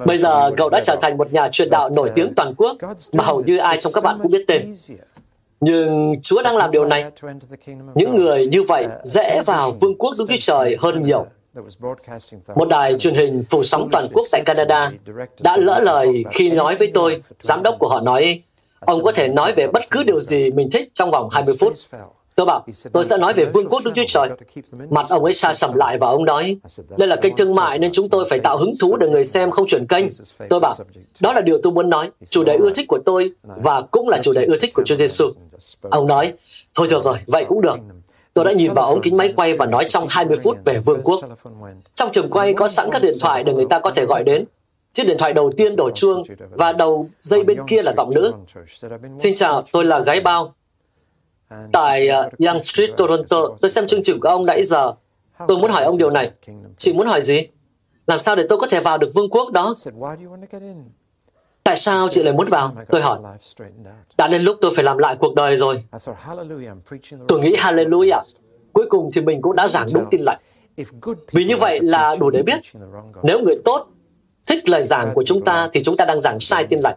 [0.06, 2.76] Bây giờ cậu đã trở thành một nhà truyền đạo nổi tiếng toàn quốc
[3.12, 4.74] mà hầu như ai trong các bạn cũng biết tên.
[5.60, 7.04] Nhưng Chúa đang làm điều này.
[7.94, 11.26] Những người như vậy dễ vào vương quốc Đức Chúa Trời hơn nhiều.
[12.56, 14.92] Một đài truyền hình phủ sóng toàn quốc tại Canada
[15.40, 18.42] đã lỡ lời khi nói với tôi, giám đốc của họ nói,
[18.80, 21.72] ông có thể nói về bất cứ điều gì mình thích trong vòng 20 phút.
[22.36, 24.28] Tôi bảo, tôi sẽ nói về vương quốc Đức Chúa Trời.
[24.90, 26.56] Mặt ông ấy xa sầm lại và ông nói,
[26.96, 29.50] đây là kênh thương mại nên chúng tôi phải tạo hứng thú để người xem
[29.50, 30.04] không chuyển kênh.
[30.50, 30.74] Tôi bảo,
[31.20, 34.18] đó là điều tôi muốn nói, chủ đề ưa thích của tôi và cũng là
[34.22, 35.24] chủ đề ưa thích của Chúa Giêsu.
[35.82, 36.32] Ông nói,
[36.74, 37.76] thôi được rồi, vậy cũng được.
[38.34, 41.02] Tôi đã nhìn vào ống kính máy quay và nói trong 20 phút về vương
[41.04, 41.20] quốc.
[41.94, 44.44] Trong trường quay có sẵn các điện thoại để người ta có thể gọi đến.
[44.92, 48.32] Chiếc điện thoại đầu tiên đổ chuông và đầu dây bên kia là giọng nữ.
[49.18, 50.54] Xin chào, tôi là gái bao.
[51.72, 54.92] Tại ờ, uh, Young Street, Toronto, tôi xem chương trình của ông nãy giờ.
[55.48, 56.30] Tôi muốn hỏi ông điều này.
[56.76, 57.48] Chị muốn hỏi gì?
[58.06, 59.74] Làm sao để tôi có thể vào được vương quốc đó?
[61.64, 62.72] Tại sao chị lại muốn vào?
[62.90, 63.18] Tôi hỏi.
[64.16, 65.84] Đã đến lúc tôi phải làm lại cuộc đời rồi.
[67.28, 68.22] Tôi nghĩ hallelujah.
[68.72, 70.38] Cuối cùng thì mình cũng đã giảng đúng tin lành.
[71.32, 72.60] Vì như vậy là đủ để biết,
[73.22, 73.86] nếu người tốt
[74.46, 76.96] thích lời giảng của chúng ta thì chúng ta đang giảng sai tin lành.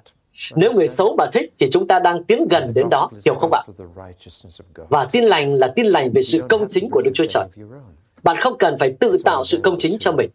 [0.55, 3.49] Nếu người xấu mà thích thì chúng ta đang tiến gần đến đó, hiểu không
[3.49, 3.69] bạn?
[4.89, 7.47] Và tin lành là tin lành về sự công chính của Đức Chúa Trời.
[8.23, 10.29] Bạn không cần phải tự tạo sự công chính cho mình.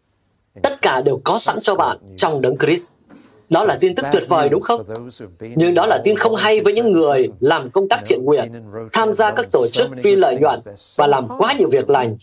[0.63, 2.92] Tất cả đều có sẵn cho bạn trong đấng Christ.
[3.49, 4.81] Đó là tin tức tuyệt vời đúng không?
[5.39, 8.51] Nhưng đó là tin không hay với những người làm công tác thiện nguyện,
[8.93, 10.59] tham gia các tổ chức phi lợi nhuận
[10.95, 12.17] và làm quá nhiều việc lành.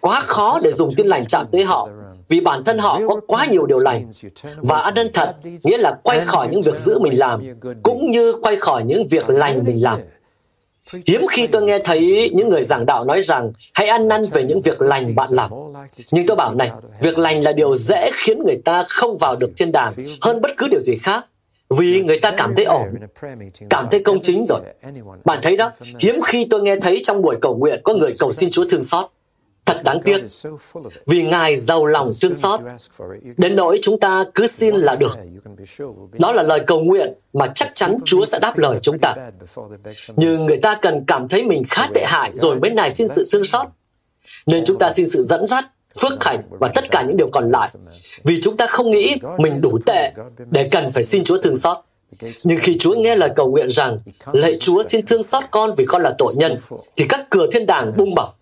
[0.00, 1.88] Quá khó để dùng tin lành chạm tới họ,
[2.28, 4.10] vì bản thân họ có quá nhiều điều lành.
[4.56, 7.42] Và ăn năn thật nghĩa là quay khỏi những việc giữ mình làm,
[7.82, 10.00] cũng như quay khỏi những việc lành mình làm.
[10.92, 14.44] Hiếm khi tôi nghe thấy những người giảng đạo nói rằng hãy ăn năn về
[14.44, 15.50] những việc lành bạn làm.
[16.10, 16.70] Nhưng tôi bảo này,
[17.00, 20.50] việc lành là điều dễ khiến người ta không vào được thiên đàng hơn bất
[20.56, 21.26] cứ điều gì khác.
[21.78, 22.82] Vì người ta cảm thấy ổn,
[23.70, 24.60] cảm thấy công chính rồi.
[25.24, 28.32] Bạn thấy đó, hiếm khi tôi nghe thấy trong buổi cầu nguyện có người cầu
[28.32, 29.06] xin Chúa thương xót.
[29.66, 30.24] Thật đáng tiếc,
[31.06, 32.60] vì Ngài giàu lòng thương xót,
[33.36, 35.18] đến nỗi chúng ta cứ xin là được.
[36.12, 39.14] Đó là lời cầu nguyện mà chắc chắn Chúa sẽ đáp lời chúng ta.
[40.16, 43.28] Nhưng người ta cần cảm thấy mình khá tệ hại rồi mới này xin sự
[43.32, 43.66] thương xót.
[44.46, 45.64] Nên chúng ta xin sự dẫn dắt,
[46.00, 47.70] phước hạnh và tất cả những điều còn lại.
[48.24, 50.12] Vì chúng ta không nghĩ mình đủ tệ
[50.50, 51.76] để cần phải xin Chúa thương xót.
[52.44, 53.98] Nhưng khi Chúa nghe lời cầu nguyện rằng,
[54.32, 56.56] lạy Chúa xin thương xót con vì con là tội nhân,
[56.96, 58.34] thì các cửa thiên đàng bung bỏng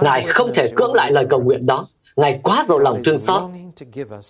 [0.00, 1.86] Ngài không thể cưỡng lại lời cầu nguyện đó.
[2.16, 3.42] Ngài quá giàu lòng thương xót.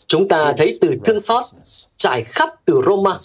[0.07, 1.45] Chúng ta thấy từ thương xót
[1.97, 3.19] trải khắp từ Roma.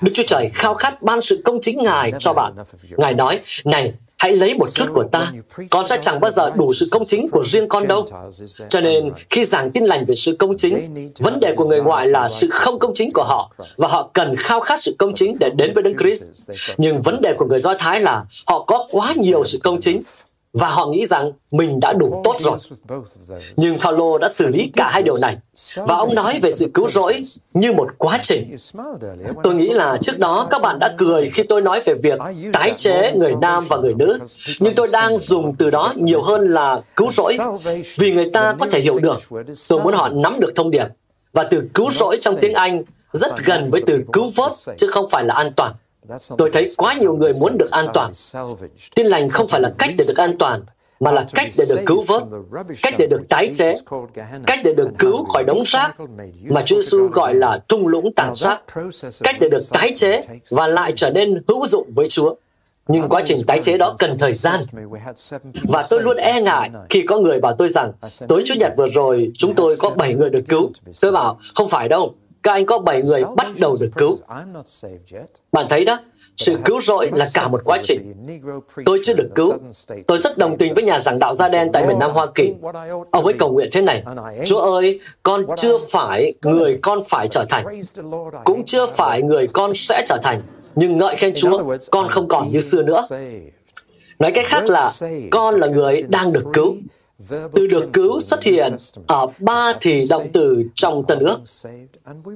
[0.00, 2.54] Đức Chúa Trời khao khát ban sự công chính Ngài cho bạn.
[2.96, 5.32] Ngài nói, này, hãy lấy một chút của ta.
[5.70, 8.06] Con sẽ chẳng bao giờ đủ sự công chính của riêng con đâu.
[8.68, 12.06] Cho nên, khi giảng tin lành về sự công chính, vấn đề của người ngoại
[12.06, 15.36] là sự không công chính của họ, và họ cần khao khát sự công chính
[15.40, 16.24] để đến với Đấng Christ.
[16.76, 20.02] Nhưng vấn đề của người Do Thái là họ có quá nhiều sự công chính,
[20.58, 22.58] và họ nghĩ rằng mình đã đủ tốt rồi.
[23.56, 25.36] Nhưng Phaolô đã xử lý cả hai điều này
[25.76, 27.22] và ông nói về sự cứu rỗi
[27.54, 28.56] như một quá trình.
[29.42, 32.18] Tôi nghĩ là trước đó các bạn đã cười khi tôi nói về việc
[32.52, 34.18] tái chế người nam và người nữ,
[34.60, 37.36] nhưng tôi đang dùng từ đó nhiều hơn là cứu rỗi
[37.98, 39.18] vì người ta có thể hiểu được.
[39.68, 40.86] Tôi muốn họ nắm được thông điệp
[41.32, 45.10] và từ cứu rỗi trong tiếng Anh rất gần với từ cứu vớt chứ không
[45.10, 45.74] phải là an toàn.
[46.38, 48.12] Tôi thấy quá nhiều người muốn được an toàn.
[48.94, 50.62] Tin lành không phải là cách để được an toàn,
[51.00, 52.22] mà là cách để được cứu vớt,
[52.82, 53.74] cách để được tái chế,
[54.46, 55.96] cách để được cứu khỏi đống rác
[56.42, 58.62] mà Chúa Giêsu gọi là thung lũng tàn rác,
[59.24, 62.34] cách để được tái chế và lại trở nên hữu dụng với Chúa.
[62.88, 64.60] Nhưng quá trình tái chế đó cần thời gian.
[65.68, 67.92] Và tôi luôn e ngại khi có người bảo tôi rằng,
[68.28, 70.70] tối Chủ nhật vừa rồi chúng tôi có 7 người được cứu.
[71.00, 72.14] Tôi bảo, không phải đâu,
[72.46, 74.18] các anh có 7 người bắt đầu được cứu.
[75.52, 75.98] Bạn thấy đó,
[76.36, 78.14] sự cứu rỗi là cả một quá trình.
[78.84, 79.52] Tôi chưa được cứu.
[80.06, 82.54] Tôi rất đồng tình với nhà giảng đạo da đen tại miền Nam Hoa Kỳ.
[83.10, 84.04] Ông ấy cầu nguyện thế này,
[84.44, 87.82] Chúa ơi, con chưa phải người con phải trở thành,
[88.44, 90.42] cũng chưa phải người con sẽ trở thành,
[90.74, 93.02] nhưng ngợi khen Chúa, con không còn như xưa nữa.
[94.18, 94.90] Nói cách khác là,
[95.30, 96.76] con là người đang được cứu,
[97.28, 98.76] từ được cứu xuất hiện
[99.06, 101.38] ở ba thì động từ trong tân ước.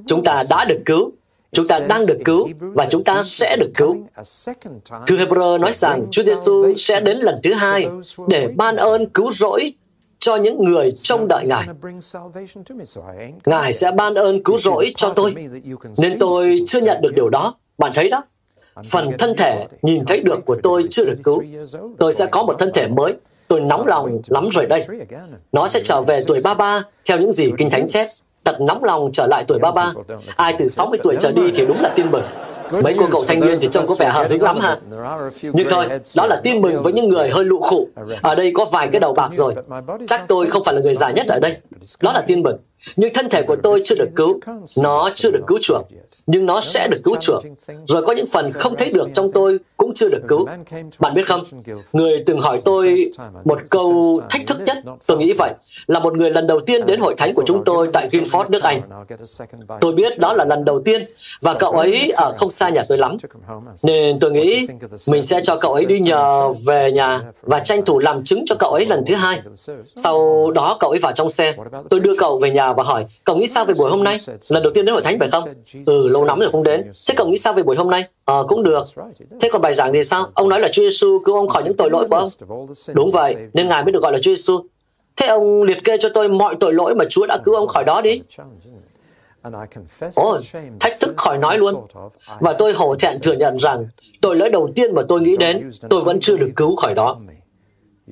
[0.07, 1.11] Chúng ta đã được cứu,
[1.51, 3.97] chúng ta đang được cứu và chúng ta sẽ được cứu.
[5.07, 7.87] Thư Hebrew nói rằng Chúa Giêsu sẽ đến lần thứ hai
[8.27, 9.73] để ban ơn cứu rỗi
[10.19, 11.67] cho những người trông đợi Ngài.
[13.45, 15.35] Ngài sẽ ban ơn cứu rỗi cho tôi,
[15.97, 17.55] nên tôi chưa nhận được điều đó.
[17.77, 18.23] Bạn thấy đó,
[18.85, 21.43] phần thân thể nhìn thấy được của tôi chưa được cứu.
[21.99, 23.13] Tôi sẽ có một thân thể mới,
[23.51, 24.85] Tôi nóng lòng lắm rồi đây.
[25.51, 28.07] Nó sẽ trở về tuổi 33 theo những gì Kinh Thánh chép.
[28.45, 29.93] Thật nóng lòng trở lại tuổi 33.
[30.35, 32.23] Ai từ 60 tuổi trở đi thì đúng là tin mừng.
[32.83, 34.79] Mấy cô cậu thanh niên thì trông có vẻ hờ hững lắm ha.
[35.41, 35.85] Nhưng thôi,
[36.17, 37.87] đó là tin mừng với những người hơi lụ khụ.
[38.21, 39.55] Ở đây có vài cái đầu bạc rồi.
[40.07, 41.57] Chắc tôi không phải là người già nhất ở đây.
[42.01, 42.57] Đó là tin mừng.
[42.95, 44.39] Nhưng thân thể của tôi chưa được cứu.
[44.81, 45.87] Nó chưa được cứu chuộc
[46.31, 47.43] nhưng nó sẽ được cứu chuộc.
[47.87, 50.47] Rồi có những phần không thấy được trong tôi cũng chưa được cứu.
[50.99, 51.43] Bạn biết không,
[51.93, 52.97] người từng hỏi tôi
[53.45, 55.53] một câu thách thức nhất, tôi nghĩ vậy,
[55.87, 58.63] là một người lần đầu tiên đến hội thánh của chúng tôi tại Guildford, nước
[58.63, 58.81] Anh.
[59.81, 61.05] Tôi biết đó là lần đầu tiên,
[61.41, 63.17] và cậu ấy ở không xa nhà tôi lắm.
[63.83, 64.67] Nên tôi nghĩ
[65.07, 68.55] mình sẽ cho cậu ấy đi nhờ về nhà và tranh thủ làm chứng cho
[68.59, 69.41] cậu ấy lần thứ hai.
[69.95, 71.53] Sau đó cậu ấy vào trong xe.
[71.89, 74.19] Tôi đưa cậu về nhà và hỏi, cậu nghĩ sao về buổi hôm nay?
[74.49, 75.43] Lần đầu tiên đến hội thánh phải không?
[75.85, 76.91] Ừ, lâu nóng rồi không đến.
[77.07, 78.05] Thế cậu nghĩ sao về buổi hôm nay?
[78.25, 78.83] Ờ, cũng được.
[79.39, 80.27] Thế còn bài giảng thì sao?
[80.33, 82.29] Ông nói là Chúa Giêsu cứu ông khỏi những tội lỗi của ông.
[82.93, 84.59] Đúng vậy, nên Ngài mới được gọi là Chúa Giêsu.
[85.17, 87.83] Thế ông liệt kê cho tôi mọi tội lỗi mà Chúa đã cứu ông khỏi
[87.83, 88.21] đó đi.
[90.15, 90.37] Ồ,
[90.79, 91.75] thách thức khỏi nói luôn.
[92.39, 93.87] Và tôi hổ thẹn thừa nhận rằng
[94.21, 97.19] tội lỗi đầu tiên mà tôi nghĩ đến, tôi vẫn chưa được cứu khỏi đó.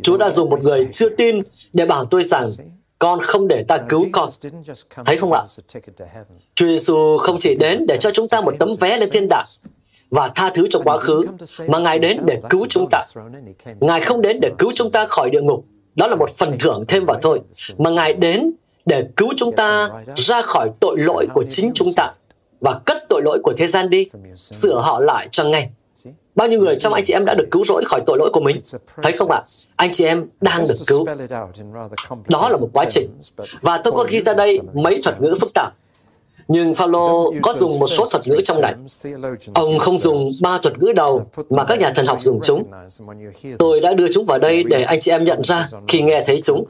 [0.03, 1.41] Chúa đã dùng một người chưa tin
[1.73, 2.47] để bảo tôi rằng
[2.99, 4.29] con không để ta cứu con.
[5.05, 5.41] Thấy không ạ?
[6.55, 9.45] Chúa Giêsu không chỉ đến để cho chúng ta một tấm vé lên thiên đàng
[10.09, 11.21] và tha thứ trong quá khứ,
[11.67, 12.99] mà Ngài đến để cứu chúng ta.
[13.79, 15.65] Ngài không đến để cứu chúng ta khỏi địa ngục.
[15.95, 17.41] Đó là một phần thưởng thêm vào thôi.
[17.77, 18.51] Mà Ngài đến
[18.85, 22.13] để cứu chúng ta ra khỏi tội lỗi của chính chúng ta
[22.61, 25.69] và cất tội lỗi của thế gian đi, sửa họ lại cho ngay.
[26.39, 28.39] Bao nhiêu người trong anh chị em đã được cứu rỗi khỏi tội lỗi của
[28.39, 28.61] mình?
[29.03, 29.37] Thấy không ạ?
[29.37, 29.47] À?
[29.75, 31.05] Anh chị em đang được cứu.
[32.27, 33.07] Đó là một quá trình.
[33.61, 35.73] Và tôi có ghi ra đây mấy thuật ngữ phức tạp.
[36.51, 38.73] Nhưng Phaolô có dùng một số thuật ngữ trong này.
[39.53, 42.63] Ông không dùng ba thuật ngữ đầu mà các nhà thần học dùng chúng.
[43.59, 46.41] Tôi đã đưa chúng vào đây để anh chị em nhận ra khi nghe thấy
[46.41, 46.65] chúng.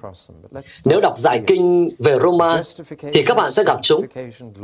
[0.86, 2.62] Nếu đọc giải kinh về Roma
[3.14, 4.06] thì các bạn sẽ gặp chúng.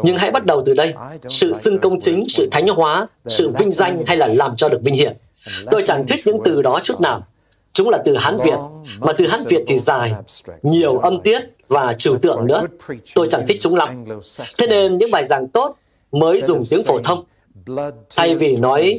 [0.04, 0.94] Nhưng hãy bắt đầu từ đây.
[1.30, 4.80] Sự xưng công chính, sự thánh hóa, sự vinh danh hay là làm cho được
[4.84, 5.14] vinh hiển.
[5.72, 7.24] Tôi chẳng thích những từ đó chút nào.
[7.74, 8.58] Chúng là từ Hán Việt,
[9.00, 10.14] mà từ Hán Việt thì dài,
[10.64, 12.66] nhiều âm tiết và trừu tượng nữa.
[13.16, 14.06] Tôi chẳng thích chúng lắm.
[14.58, 15.76] Thế nên những bài giảng tốt
[16.12, 17.24] mới dùng tiếng phổ thông.
[18.16, 18.96] Thay vì nói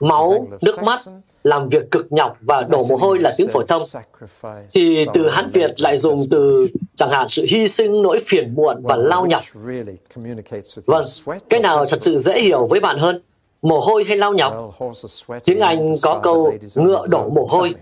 [0.00, 1.00] máu, nước mắt,
[1.44, 3.82] làm việc cực nhọc và đổ mồ hôi là tiếng phổ thông,
[4.72, 8.82] thì từ Hán Việt lại dùng từ chẳng hạn sự hy sinh, nỗi phiền muộn
[8.82, 9.42] và lao nhọc.
[10.86, 11.04] Vâng,
[11.48, 13.22] cái nào thật sự dễ hiểu với bạn hơn?
[13.62, 14.74] Mồ hôi hay lao nhọc?
[15.44, 17.74] Tiếng Anh có câu ngựa đổ mồ hôi,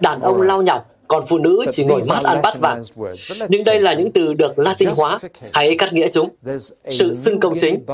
[0.00, 2.82] đàn ông lao nhọc, còn phụ nữ chỉ ngồi mát ăn bát vàng.
[3.48, 5.18] Nhưng đây là những từ được Latin hóa,
[5.52, 6.28] hãy cắt nghĩa chúng.
[6.90, 7.84] Sự xưng công chính.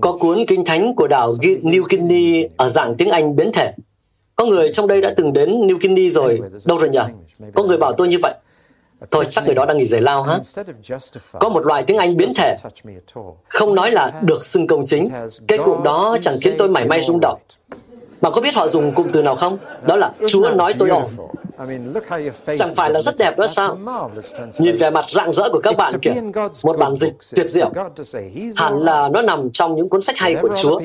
[0.00, 3.72] Có cuốn kinh thánh của đảo New Guinea ở dạng tiếng Anh biến thể.
[4.36, 6.40] Có người trong đây đã từng đến New Guinea rồi.
[6.66, 6.98] Đâu rồi nhỉ?
[7.54, 8.34] Có người bảo tôi như vậy.
[9.10, 10.38] Thôi chắc người đó đang nghỉ giải lao ha.
[11.40, 12.56] Có một loại tiếng Anh biến thể,
[13.48, 15.08] không nói là được xưng công chính.
[15.48, 17.40] Cái cụm đó chẳng khiến tôi mảy may rung động.
[18.20, 19.58] Bạn có biết họ dùng cụm từ nào không?
[19.86, 21.02] Đó là Chúa nói tôi ổn.
[22.58, 23.78] Chẳng phải là rất đẹp đó sao?
[24.58, 26.14] Nhìn vẻ mặt rạng rỡ của các bạn kìa,
[26.64, 27.72] một bản dịch tuyệt diệu.
[28.56, 30.80] Hẳn là nó nằm trong những cuốn sách hay của Chúa.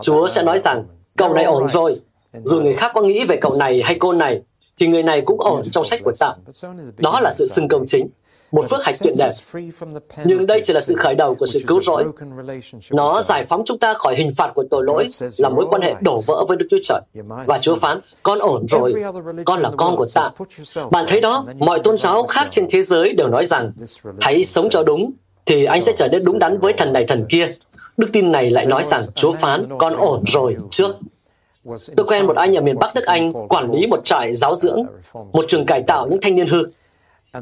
[0.00, 0.84] Chúa sẽ nói rằng,
[1.16, 2.00] cậu này ổn rồi.
[2.42, 4.40] Dù người khác có nghĩ về cậu này hay cô này,
[4.78, 6.34] thì người này cũng ổn trong sách của ta.
[6.96, 8.08] Đó là sự xưng công chính
[8.52, 9.30] một phước hạnh tuyệt đẹp.
[10.24, 12.04] Nhưng đây chỉ là sự khởi đầu của sự cứu rỗi.
[12.90, 15.06] Nó giải phóng chúng ta khỏi hình phạt của tội lỗi
[15.36, 17.00] là mối quan hệ đổ vỡ với Đức Chúa Trời.
[17.46, 18.94] Và Chúa phán, con ổn rồi,
[19.44, 20.30] con là con của ta.
[20.90, 23.72] Bạn thấy đó, mọi tôn giáo khác trên thế giới đều nói rằng,
[24.20, 25.10] hãy sống cho đúng,
[25.46, 27.48] thì anh sẽ trở nên đúng đắn với thần này thần kia.
[27.96, 30.96] Đức tin này lại nói rằng Chúa phán, con ổn rồi trước.
[31.96, 34.86] Tôi quen một anh ở miền Bắc nước Anh quản lý một trại giáo dưỡng,
[35.32, 36.62] một trường cải tạo những thanh niên hư.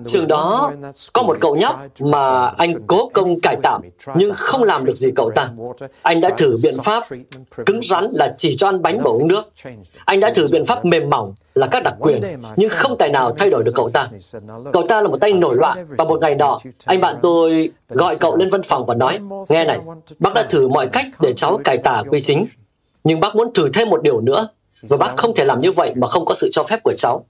[0.07, 0.73] Trường đó
[1.13, 3.81] có một cậu nhóc mà anh cố công cải tạo,
[4.15, 5.51] nhưng không làm được gì cậu ta.
[6.03, 7.05] Anh đã thử biện pháp
[7.67, 9.53] cứng rắn là chỉ cho ăn bánh và uống nước.
[10.05, 12.23] Anh đã thử biện pháp mềm mỏng là các đặc quyền,
[12.57, 14.07] nhưng không tài nào thay đổi được cậu ta.
[14.73, 18.17] Cậu ta là một tay nổi loạn, và một ngày nọ, anh bạn tôi gọi
[18.17, 19.19] cậu lên văn phòng và nói,
[19.49, 19.81] nghe này,
[20.19, 22.45] bác đã thử mọi cách để cháu cải tà quy chính,
[23.05, 24.49] nhưng bác muốn thử thêm một điều nữa,
[24.83, 25.93] và bác không thể làm như vậy.
[25.97, 27.25] mà không có sự cho phép của cháu.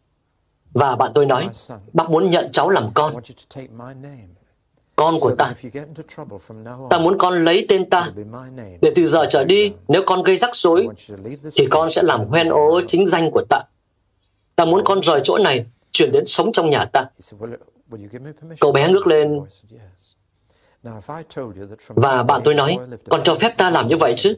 [0.77, 1.49] Và bạn tôi nói,
[1.93, 3.12] bác muốn nhận cháu làm con.
[4.97, 5.53] Con của ta.
[6.91, 8.11] Ta muốn con lấy tên ta.
[8.83, 10.89] Để từ giờ trở đi, nếu con gây rắc rối,
[11.57, 13.61] thì con sẽ làm hoen ố chính danh của ta.
[14.57, 17.07] Ta muốn con rời chỗ này, chuyển đến sống trong nhà ta.
[18.61, 19.41] Cậu bé ngước lên
[21.89, 22.79] và bạn tôi nói,
[23.11, 24.37] con cho phép ta làm như vậy chứ?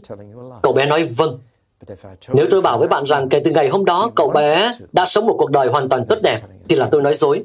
[0.62, 1.38] Cậu bé nói vâng.
[2.32, 5.26] Nếu tôi bảo với bạn rằng kể từ ngày hôm đó cậu bé đã sống
[5.26, 7.44] một cuộc đời hoàn toàn tốt đẹp, thì là tôi nói dối.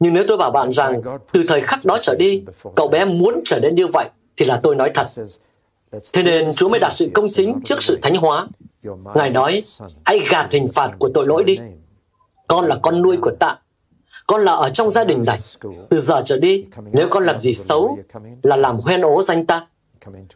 [0.00, 2.44] Nhưng nếu tôi bảo bạn rằng từ thời khắc đó trở đi,
[2.76, 5.06] cậu bé muốn trở nên như vậy, thì là tôi nói thật.
[6.12, 8.48] Thế nên Chúa mới đặt sự công chính trước sự thánh hóa.
[9.14, 9.62] Ngài nói,
[10.04, 11.58] hãy gạt hình phạt của tội lỗi đi.
[12.46, 13.58] Con là con nuôi của ta.
[14.26, 15.38] Con là ở trong gia đình này.
[15.90, 17.98] Từ giờ trở đi, nếu con làm gì xấu,
[18.42, 19.66] là làm hoen ố danh ta.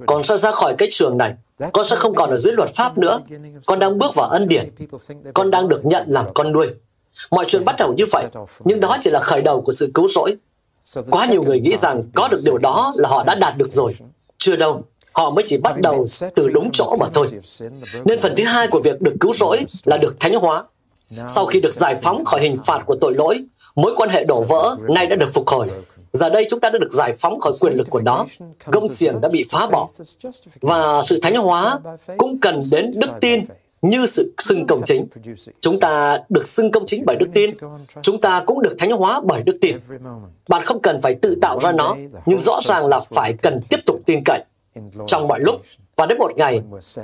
[0.06, 1.34] Con sẽ ra khỏi cái trường này
[1.72, 3.20] con sẽ không còn ở dưới luật pháp nữa.
[3.66, 4.70] Con đang bước vào ân điển.
[5.34, 6.66] Con đang được nhận làm con nuôi.
[7.30, 8.24] Mọi chuyện bắt đầu như vậy,
[8.64, 10.36] nhưng đó chỉ là khởi đầu của sự cứu rỗi.
[11.10, 13.94] Quá nhiều người nghĩ rằng có được điều đó là họ đã đạt được rồi.
[14.38, 17.26] Chưa đâu, họ mới chỉ bắt đầu từ đúng chỗ mà thôi.
[18.04, 20.64] Nên phần thứ hai của việc được cứu rỗi là được thánh hóa.
[21.28, 24.42] Sau khi được giải phóng khỏi hình phạt của tội lỗi, mối quan hệ đổ
[24.42, 25.66] vỡ nay đã được phục hồi.
[26.16, 28.26] Giờ đây chúng ta đã được giải phóng khỏi quyền lực của nó.
[28.66, 29.88] Gông xiềng đã bị phá bỏ.
[30.60, 31.78] Và sự thánh hóa
[32.16, 33.44] cũng cần đến đức tin
[33.82, 35.06] như sự xưng công chính.
[35.60, 37.50] Chúng ta được xưng công chính bởi đức tin.
[38.02, 39.76] Chúng ta cũng được thánh hóa bởi đức tin.
[40.48, 43.80] Bạn không cần phải tự tạo ra nó, nhưng rõ ràng là phải cần tiếp
[43.86, 44.44] tục tin cậy.
[45.06, 45.60] Trong mọi lúc,
[45.96, 46.60] và đến một ngày,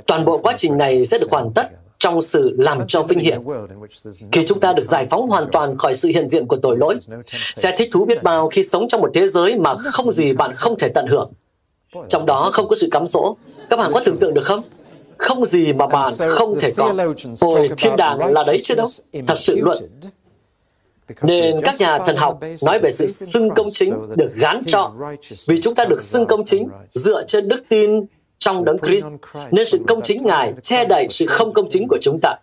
[0.07, 1.67] toàn bộ quá trình này sẽ được hoàn tất
[2.03, 3.39] trong sự làm cho vinh hiển.
[4.31, 6.95] Khi chúng ta được giải phóng hoàn toàn khỏi sự hiện diện của tội lỗi,
[7.55, 10.55] sẽ thích thú biết bao khi sống trong một thế giới mà không gì bạn
[10.55, 11.31] không thể tận hưởng.
[12.09, 13.35] Trong đó không có sự cắm dỗ.
[13.69, 14.61] Các bạn có tưởng tượng được không?
[15.17, 16.93] Không gì mà bạn không thể có.
[17.41, 18.87] Ôi, thiên đàng là đấy chứ đâu.
[19.27, 19.77] Thật sự luận.
[21.21, 24.91] Nên các nhà thần học nói về sự xưng công chính được gán cho
[25.47, 28.05] vì chúng ta được xưng công chính dựa trên đức tin
[28.43, 29.05] trong đấng Christ,
[29.51, 32.35] nên sự công chính Ngài che đậy sự không công chính của chúng ta.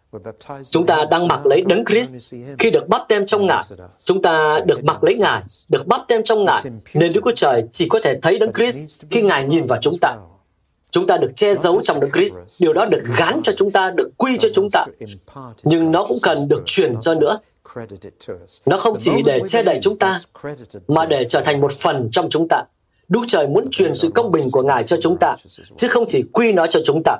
[0.70, 3.64] Chúng ta đang mặc lấy đấng Christ khi được bắp tem trong Ngài.
[4.04, 6.62] Chúng ta được mặc lấy Ngài, được bắp tem trong Ngài,
[6.94, 9.98] nên Đức Chúa Trời chỉ có thể thấy đấng Christ khi Ngài nhìn vào chúng
[10.00, 10.16] ta.
[10.90, 12.38] Chúng ta được che giấu trong đấng Christ.
[12.60, 14.84] Điều đó được gán cho chúng ta, được quy cho chúng ta.
[15.62, 17.38] Nhưng nó cũng cần được truyền cho nữa.
[18.66, 20.18] Nó không chỉ để che đậy chúng ta,
[20.88, 22.62] mà để trở thành một phần trong chúng ta.
[23.10, 25.36] Đức Trời muốn truyền sự công bình của Ngài cho chúng ta,
[25.76, 27.16] chứ không chỉ quy nó cho chúng ta.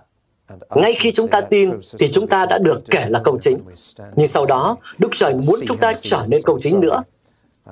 [0.75, 3.59] Ngay khi chúng ta tin, thì chúng ta đã được kể là công chính.
[4.17, 7.03] Nhưng sau đó, Đức Trời muốn chúng ta trở nên công chính nữa.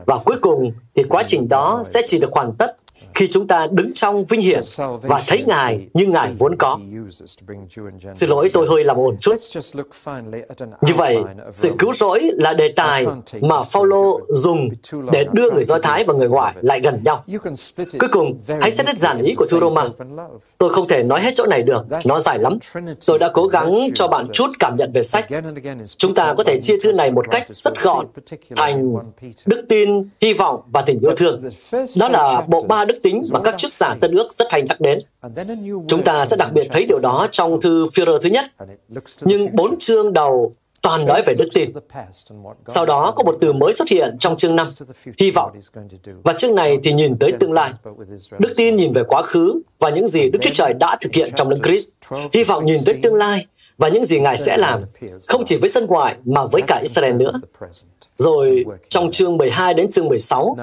[0.06, 2.76] Và cuối cùng, thì quá trình đó sẽ chỉ được hoàn tất
[3.14, 4.62] khi chúng ta đứng trong vinh hiển
[5.02, 6.78] và thấy Ngài như Ngài vốn có.
[8.14, 9.36] Xin lỗi, tôi hơi làm ổn chút.
[10.80, 11.18] Như vậy,
[11.54, 13.06] sự cứu rỗi là đề tài
[13.40, 14.68] mà Phaolô dùng
[15.12, 17.24] để đưa người Do Thái và người ngoại lại gần nhau.
[17.98, 19.84] Cuối cùng, hãy xét hết giản ý của thư Roma.
[20.58, 22.58] Tôi không thể nói hết chỗ này được, nó dài lắm.
[23.06, 25.26] Tôi đã cố gắng cho bạn chút cảm nhận về sách.
[25.96, 28.06] Chúng ta có thể chia thư này một cách rất gọn
[28.56, 28.94] thành
[29.46, 31.42] đức tin, hy vọng và tình yêu thương.
[31.98, 34.80] Đó là bộ ba đức tính mà các chức giả Tân ước rất hay nhắc
[34.80, 34.98] đến.
[35.88, 38.44] Chúng ta sẽ đặc biệt thấy điều đó trong thư Führer thứ nhất.
[39.20, 41.70] Nhưng bốn chương đầu toàn nói về đức tin.
[42.68, 44.68] Sau đó có một từ mới xuất hiện trong chương 5,
[45.18, 45.52] hy vọng.
[46.24, 47.72] Và chương này thì nhìn tới tương lai.
[48.38, 51.28] Đức tin nhìn về quá khứ và những gì Đức Chúa Trời đã thực hiện
[51.36, 51.92] trong đấng Christ.
[52.32, 53.46] Hy vọng nhìn tới tương lai
[53.78, 54.84] và những gì Ngài sẽ làm,
[55.28, 57.32] không chỉ với dân ngoại mà với cả Israel nữa.
[58.16, 60.56] Rồi trong chương 12 đến chương 16,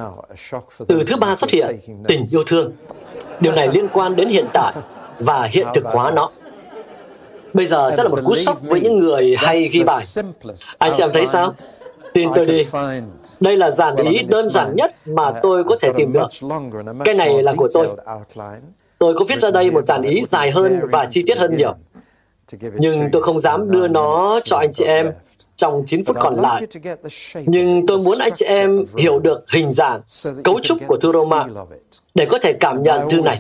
[0.88, 1.75] từ thứ ba xuất hiện
[2.08, 2.71] tình yêu thương.
[3.39, 4.73] Điều này liên quan đến hiện tại
[5.19, 6.30] và hiện thực hóa nó.
[7.54, 10.04] Bây giờ sẽ là một cú sốc với những người hay ghi bài.
[10.78, 11.56] Anh chị em thấy sao?
[12.13, 12.65] Tin tôi đi.
[13.39, 16.28] Đây là giản ý đơn giản nhất mà tôi có thể tìm được.
[17.06, 17.89] Cái này là của tôi.
[18.99, 21.73] Tôi có viết ra đây một giản ý dài hơn và chi tiết hơn nhiều.
[22.77, 25.12] Nhưng tôi không dám đưa nó cho anh chị em
[25.55, 26.67] trong 9 phút còn lại.
[27.45, 30.01] Nhưng tôi muốn anh chị em hiểu được hình dạng,
[30.43, 31.45] cấu trúc của thư Roma
[32.15, 33.38] để có thể cảm nhận thư này.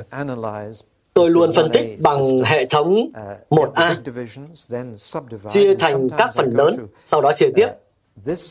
[1.13, 3.07] Tôi luôn phân tích bằng hệ thống
[3.49, 3.93] 1A,
[5.47, 7.67] chia thành các phần lớn, sau đó chia tiếp.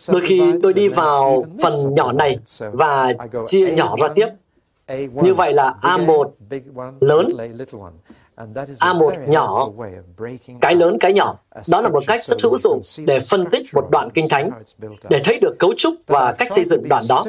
[0.09, 3.14] Đôi khi tôi đi vào phần nhỏ này và
[3.47, 4.29] chia nhỏ ra tiếp.
[5.14, 6.31] Như vậy là A1
[7.01, 7.29] lớn,
[8.37, 9.68] A1 nhỏ,
[10.61, 11.38] cái lớn cái nhỏ.
[11.68, 14.51] Đó là một cách rất hữu dụng để phân tích một đoạn kinh thánh,
[15.09, 17.25] để thấy được cấu trúc và cách xây dựng đoạn đó.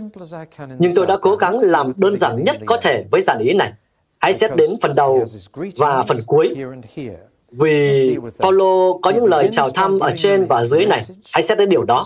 [0.80, 3.74] Nhưng tôi đã cố gắng làm đơn giản nhất có thể với giản ý này.
[4.20, 5.26] Hãy xét đến phần đầu
[5.78, 6.56] và phần cuối.
[7.52, 11.02] Vì Paulo có những lời chào thăm ở trên và dưới này.
[11.34, 12.06] Hãy xét đến điều đó.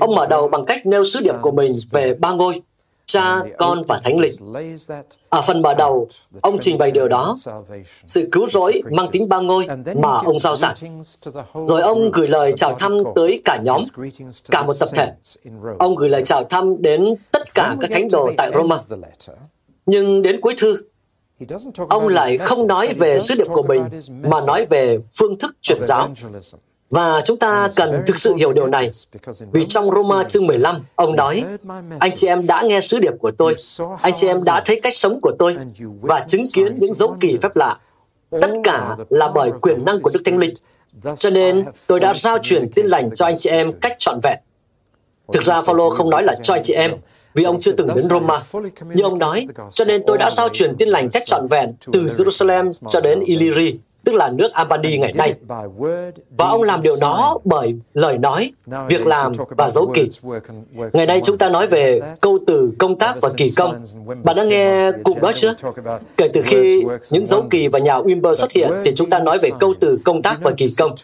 [0.00, 2.62] Ông mở đầu bằng cách nêu sứ điệp của mình về ba ngôi,
[3.08, 4.32] Cha, Con và Thánh Linh.
[5.28, 6.08] Ở phần mở đầu,
[6.40, 7.36] ông trình bày điều đó,
[8.06, 9.66] sự cứu rỗi mang tính ba ngôi
[10.02, 10.74] mà ông giao giảng.
[11.64, 13.80] Rồi ông gửi lời chào thăm tới cả nhóm,
[14.50, 15.12] cả một tập thể.
[15.78, 18.80] Ông gửi lời chào thăm đến tất cả các thánh đồ tại Roma.
[19.86, 20.78] Nhưng đến cuối thư,
[21.88, 23.84] ông lại không nói về sứ điệp của mình,
[24.22, 26.10] mà nói về phương thức truyền giáo.
[26.90, 28.90] Và chúng ta cần thực sự hiểu điều này,
[29.52, 31.44] vì trong Roma chương 15, ông nói,
[31.98, 33.56] anh chị em đã nghe sứ điệp của tôi,
[34.00, 35.56] anh chị em đã thấy cách sống của tôi,
[36.00, 37.76] và chứng kiến những dấu kỳ phép lạ.
[38.30, 40.54] Tất cả là bởi quyền năng của Đức Thánh Linh.
[41.16, 44.38] Cho nên tôi đã giao truyền tin lành cho anh chị em cách trọn vẹn.
[45.32, 46.94] Thực ra Phaolô không nói là cho anh chị em,
[47.34, 48.38] vì ông chưa từng đến Roma.
[48.94, 52.04] Như ông nói, cho nên tôi đã giao truyền tin lành cách trọn vẹn từ
[52.04, 55.34] Jerusalem cho đến Illyri, tức là nước Albany ngày nay.
[56.36, 58.52] Và ông làm điều đó bởi lời nói,
[58.88, 60.08] việc làm và dấu kỳ.
[60.92, 63.82] Ngày nay chúng ta nói về câu từ công tác và kỳ công.
[64.22, 65.54] Bạn đã nghe cụm đó chưa?
[66.16, 69.38] Kể từ khi những dấu kỳ và nhà Wimber xuất hiện thì chúng ta nói
[69.42, 70.94] về câu từ công tác và kỳ công.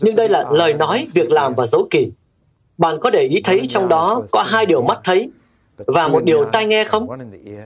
[0.00, 2.10] Nhưng đây là lời nói, việc làm và dấu kỳ.
[2.78, 5.30] Bạn có để ý thấy trong đó có hai điều mắt thấy
[5.76, 7.08] và một điều tai nghe không?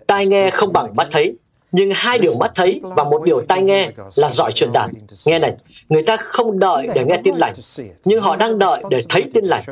[0.07, 1.37] Tai nghe không bằng mắt thấy.
[1.73, 4.91] Nhưng hai điều mắt thấy và một điều tai nghe là giỏi truyền đạt.
[5.27, 5.57] Nghe này,
[5.89, 7.55] người ta không đợi để nghe tin lành,
[8.05, 9.63] nhưng họ đang đợi để thấy tin lành.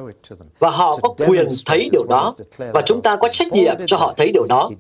[0.59, 4.15] Và họ có quyền thấy điều đó, và chúng ta có trách nhiệm cho họ
[4.17, 4.71] thấy điều đó.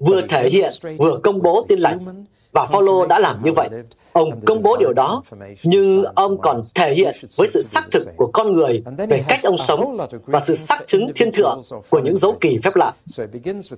[0.00, 2.24] Vừa thể hiện, vừa công bố tin lành.
[2.52, 3.68] Và Phaolô đã làm như vậy.
[4.12, 5.22] Ông công bố điều đó,
[5.62, 9.58] nhưng ông còn thể hiện với sự xác thực của con người về cách ông
[9.58, 11.60] sống và sự xác chứng thiên thượng
[11.90, 12.92] của những dấu kỳ phép lạ.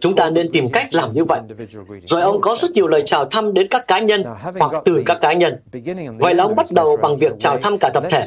[0.01, 1.41] Chúng ta nên tìm cách làm như vậy.
[2.07, 4.25] Rồi ông có rất nhiều lời chào thăm đến các cá nhân
[4.59, 5.57] hoặc từ các cá nhân.
[6.19, 8.23] Vậy là ông bắt đầu bằng việc chào thăm cả tập thể.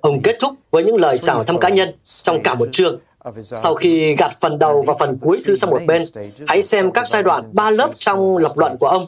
[0.00, 2.98] Ông kết thúc với những lời chào thăm cá nhân trong cả một chương.
[3.42, 6.02] Sau khi gạt phần đầu và phần cuối thư sang một bên,
[6.46, 9.06] hãy xem các giai đoạn ba lớp trong lập luận của ông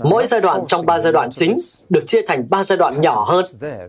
[0.00, 1.54] Mỗi giai đoạn trong ba giai đoạn chính
[1.88, 3.44] được chia thành ba giai đoạn nhỏ hơn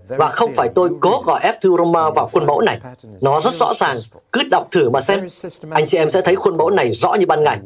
[0.07, 2.79] và không phải tôi cố gọi ép thư Roma vào khuôn mẫu này.
[3.21, 3.97] Nó rất rõ ràng,
[4.31, 5.27] cứ đọc thử mà xem.
[5.71, 7.59] Anh chị em sẽ thấy khuôn mẫu này rõ như ban ngày.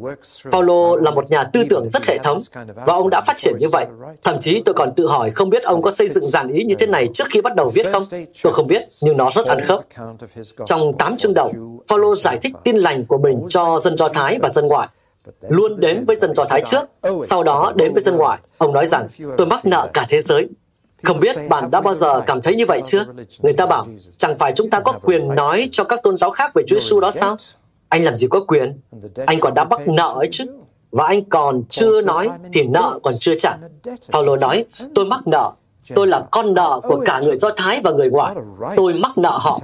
[0.51, 2.37] Paulo là một nhà tư tưởng rất hệ thống
[2.75, 3.85] và ông đã phát triển như vậy.
[4.23, 6.75] Thậm chí tôi còn tự hỏi không biết ông có xây dựng giản ý như
[6.75, 8.03] thế này trước khi bắt đầu viết không?
[8.43, 9.79] Tôi không biết, nhưng nó rất ăn khớp.
[10.65, 11.51] Trong tám chương đầu,
[11.87, 14.87] Paulo giải thích tin lành của mình cho dân Do Thái và dân ngoại
[15.49, 16.85] luôn đến với dân Do Thái trước,
[17.23, 18.39] sau đó đến với dân ngoại.
[18.57, 20.47] Ông nói rằng, tôi mắc nợ cả thế giới.
[21.03, 23.05] Không biết bạn đã bao giờ cảm thấy như vậy chưa?
[23.39, 23.85] Người ta bảo,
[24.17, 26.99] chẳng phải chúng ta có quyền nói cho các tôn giáo khác về Chúa Giêsu
[26.99, 27.37] đó sao?
[27.89, 28.79] Anh làm gì có quyền?
[29.25, 30.45] Anh còn đã mắc nợ ấy chứ.
[30.91, 33.57] Và anh còn chưa nói thì nợ còn chưa trả.
[34.11, 34.65] Paulo nói,
[34.95, 35.51] tôi mắc nợ
[35.95, 38.35] Tôi là con nợ của cả người Do Thái và người ngoại.
[38.75, 39.59] Tôi mắc nợ họ.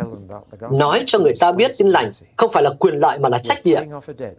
[0.79, 3.65] Nói cho người ta biết tin lành không phải là quyền lợi mà là trách
[3.65, 3.81] nhiệm.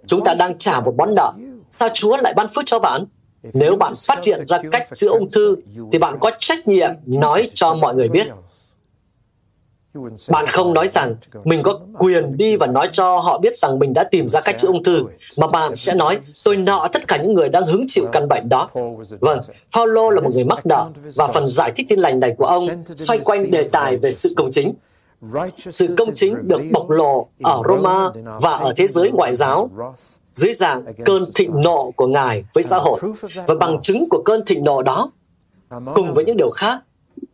[0.07, 1.33] Chúng ta đang trả một món nợ.
[1.71, 3.05] Sao Chúa lại ban phước cho bạn?
[3.53, 5.57] Nếu bạn phát hiện ra cách chữa ung thư,
[5.93, 8.27] thì bạn có trách nhiệm nói cho mọi người biết.
[10.29, 13.93] Bạn không nói rằng mình có quyền đi và nói cho họ biết rằng mình
[13.95, 15.05] đã tìm ra cách chữa ung thư,
[15.37, 18.49] mà bạn sẽ nói, tôi nợ tất cả những người đang hứng chịu căn bệnh
[18.49, 18.69] đó.
[19.21, 19.41] Vâng,
[19.75, 22.63] Paulo là một người mắc nợ, và phần giải thích tin lành này của ông
[22.97, 24.75] xoay quanh đề tài về sự công chính.
[25.73, 29.71] Sự công chính được bộc lộ ở Roma và ở thế giới ngoại giáo
[30.33, 33.01] dưới dạng cơn thịnh nộ của Ngài với xã hội.
[33.47, 35.11] Và bằng chứng của cơn thịnh nộ đó,
[35.95, 36.79] cùng với những điều khác,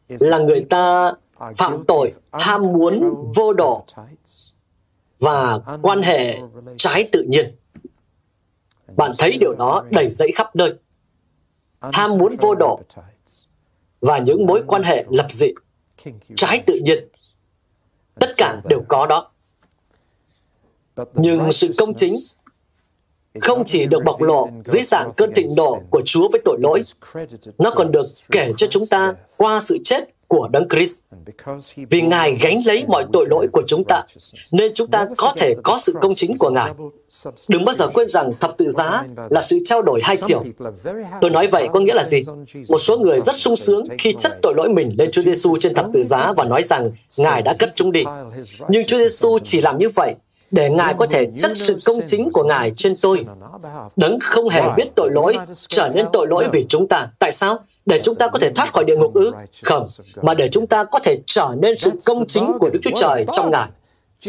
[0.08, 1.12] là người ta
[1.56, 3.84] phạm tội ham muốn vô độ
[5.18, 6.38] và quan hệ
[6.76, 7.56] trái tự nhiên.
[8.96, 10.74] Bạn thấy điều đó đầy dẫy khắp nơi.
[11.80, 12.80] Ham muốn vô độ
[14.00, 15.48] và những mối quan hệ lập dị,
[16.36, 17.08] trái tự nhiên.
[18.14, 19.30] Tất cả đều có đó.
[21.14, 22.14] Nhưng sự công chính
[23.40, 26.82] không chỉ được bộc lộ dưới dạng cơn thịnh nộ của Chúa với tội lỗi,
[27.58, 31.00] nó còn được kể cho chúng ta qua sự chết của Đấng Christ.
[31.90, 34.02] Vì Ngài gánh lấy mọi tội lỗi của chúng ta,
[34.52, 36.72] nên chúng ta có thể có sự công chính của Ngài.
[37.48, 40.44] Đừng bao giờ quên rằng thập tự giá là sự trao đổi hai chiều.
[41.20, 42.20] Tôi nói vậy có nghĩa là gì?
[42.68, 45.74] Một số người rất sung sướng khi chất tội lỗi mình lên Chúa Giêsu trên
[45.74, 48.04] thập tự giá và nói rằng Ngài đã cất chúng đi.
[48.68, 50.14] Nhưng Chúa Giêsu chỉ làm như vậy
[50.50, 53.26] để Ngài có thể chất sự công chính của Ngài trên tôi.
[53.96, 57.08] Đấng không hề biết tội lỗi, trở nên tội lỗi vì chúng ta.
[57.18, 57.58] Tại sao?
[57.86, 59.32] Để chúng ta có thể thoát khỏi địa ngục ư?
[59.62, 59.86] Không,
[60.22, 63.26] mà để chúng ta có thể trở nên sự công chính của Đức Chúa Trời
[63.32, 63.68] trong Ngài.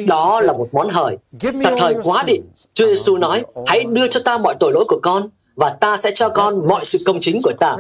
[0.08, 1.18] Đó là một món hời.
[1.40, 2.34] Thật hời quá đi.
[2.74, 6.12] Chúa Giêsu nói, hãy đưa cho ta mọi tội lỗi của con, và ta sẽ
[6.16, 7.76] cho con mọi sự công chính của ta.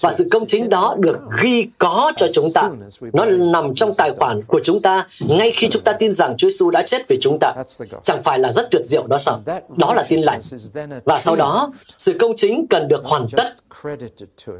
[0.00, 2.70] Và sự công chính đó được ghi có cho chúng ta.
[3.12, 6.50] Nó nằm trong tài khoản của chúng ta ngay khi chúng ta tin rằng Chúa
[6.50, 7.54] Giêsu đã chết vì chúng ta.
[8.04, 9.40] Chẳng phải là rất tuyệt diệu đó sao?
[9.76, 10.40] Đó là tin lành.
[11.04, 13.46] Và sau đó, sự công chính cần được hoàn tất.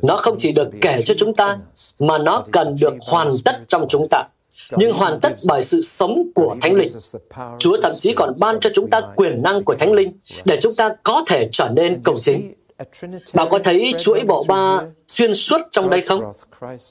[0.02, 1.58] Nó không chỉ được kể cho chúng ta,
[1.98, 4.24] mà nó cần được hoàn tất trong chúng ta
[4.70, 6.88] nhưng hoàn tất bởi sự sống của Thánh Linh.
[7.58, 10.12] Chúa thậm chí còn ban cho chúng ta quyền năng của Thánh Linh
[10.44, 12.54] để chúng ta có thể trở nên công chính.
[13.34, 16.32] Bạn có thấy chuỗi bộ ba xuyên suốt trong đây không?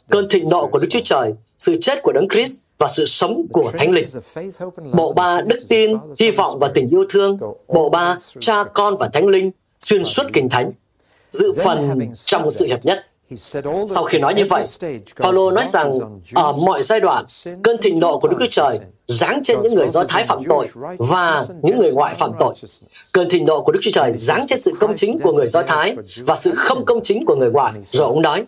[0.09, 3.45] Cơn thịnh nộ của Đức Chúa Trời, sự chết của Đấng Christ và sự sống
[3.53, 4.05] của Thánh Linh.
[4.93, 7.39] Bộ ba đức tin, hy vọng và tình yêu thương.
[7.67, 10.71] Bộ ba cha con và Thánh Linh xuyên suốt kinh thánh.
[11.32, 13.05] Dự phần trong sự hiệp nhất.
[13.88, 14.65] Sau khi nói như vậy,
[15.15, 15.91] Phaolô nói rằng
[16.34, 17.26] ở mọi giai đoạn,
[17.63, 20.67] cơn thịnh nộ của Đức Chúa Trời giáng trên những người Do Thái phạm tội
[20.97, 22.53] và những người ngoại phạm tội.
[23.13, 25.63] Cơn thịnh nộ của Đức Chúa Trời giáng trên sự công chính của người Do
[25.63, 25.95] Thái
[26.26, 27.73] và sự không công chính của người ngoại.
[27.84, 28.45] Rồi ông nói,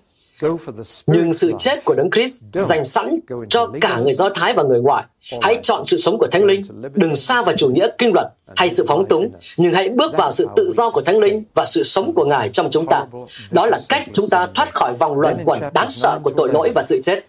[1.08, 3.20] nhưng sự chết của Đấng Christ dành sẵn
[3.50, 5.04] cho cả người Do Thái và người ngoại.
[5.42, 6.62] Hãy chọn sự sống của Thánh Linh,
[6.94, 10.32] đừng xa vào chủ nghĩa kinh luật hay sự phóng túng, nhưng hãy bước vào
[10.32, 13.06] sự tự do của Thánh Linh và sự sống của Ngài trong chúng ta.
[13.52, 16.72] Đó là cách chúng ta thoát khỏi vòng luẩn quẩn đáng sợ của tội lỗi
[16.76, 17.26] và sự chết.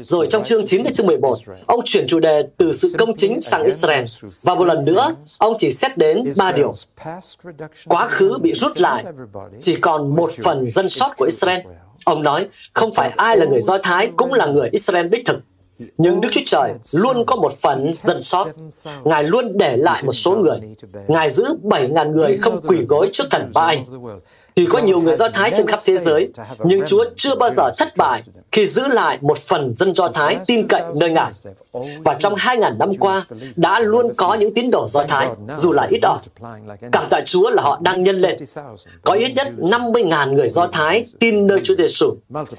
[0.00, 1.36] Rồi trong chương 9 đến chương 11,
[1.66, 4.04] ông chuyển chủ đề từ sự công chính sang Israel.
[4.44, 6.72] Và một lần nữa, ông chỉ xét đến ba điều.
[7.86, 9.04] Quá khứ bị rút lại,
[9.60, 11.60] chỉ còn một phần dân sót của Israel.
[12.04, 15.40] Ông nói, không phải ai là người Do Thái cũng là người Israel đích thực.
[15.98, 18.48] Nhưng Đức Chúa Trời luôn có một phần dân sót.
[19.04, 20.58] Ngài luôn để lại một số người.
[21.08, 23.84] Ngài giữ 7.000 người không quỳ gối trước thần ba anh.
[24.54, 26.28] Tuy có nhiều người Do Thái trên khắp thế giới,
[26.64, 28.22] nhưng Chúa chưa bao giờ thất bại
[28.52, 31.32] khi giữ lại một phần dân Do Thái tin cậy nơi Ngài.
[32.04, 33.26] Và trong 2.000 năm qua,
[33.56, 36.18] đã luôn có những tín đồ Do Thái, dù là ít ỏi.
[36.92, 38.36] Cảm tạ Chúa là họ đang nhân lên.
[39.02, 42.14] Có ít nhất 50.000 người Do Thái tin nơi Chúa Giêsu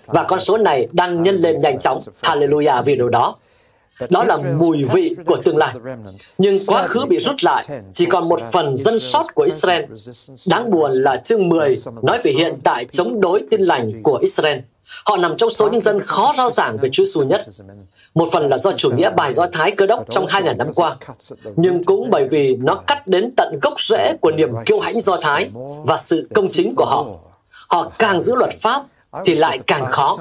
[0.05, 1.99] và con số này đang nhân lên nhanh chóng.
[2.21, 3.35] Hallelujah vì điều đó.
[4.09, 5.75] Đó là mùi vị của tương lai.
[6.37, 7.63] Nhưng quá khứ bị rút lại,
[7.93, 9.83] chỉ còn một phần dân sót của Israel.
[10.49, 11.73] Đáng buồn là chương 10
[12.03, 14.57] nói về hiện tại chống đối tin lành của Israel.
[15.05, 17.47] Họ nằm trong số những dân khó rao giảng về Chúa Giêsu nhất.
[18.15, 20.95] Một phần là do chủ nghĩa bài Do Thái cơ đốc trong 2.000 năm qua,
[21.55, 25.17] nhưng cũng bởi vì nó cắt đến tận gốc rễ của niềm kiêu hãnh Do
[25.21, 25.51] Thái
[25.83, 27.05] và sự công chính của họ.
[27.67, 28.81] Họ càng giữ luật pháp
[29.25, 30.17] thì lại càng khó.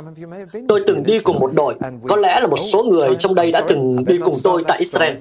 [0.68, 1.74] Tôi từng đi cùng một đội,
[2.08, 5.16] có lẽ là một số người trong đây đã từng đi cùng tôi tại Israel.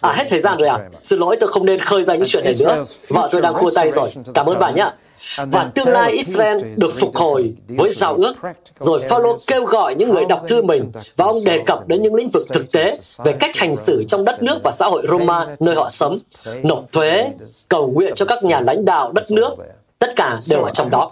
[0.00, 0.78] À, hết thời gian rồi à?
[1.02, 2.82] Xin lỗi, tôi không nên khơi ra những chuyện này nữa.
[3.08, 4.08] Vợ tôi đang khua tay rồi.
[4.34, 4.88] Cảm ơn bà nhé.
[5.36, 8.34] Và tương lai Israel được phục hồi với giao ước.
[8.80, 12.14] Rồi Phaolô kêu gọi những người đọc thư mình và ông đề cập đến những
[12.14, 15.46] lĩnh vực thực tế về cách hành xử trong đất nước và xã hội Roma
[15.60, 16.18] nơi họ sống,
[16.62, 17.32] nộp thuế,
[17.68, 19.56] cầu nguyện cho các nhà lãnh đạo đất nước,
[20.02, 21.10] Tất cả đều ở trong đó.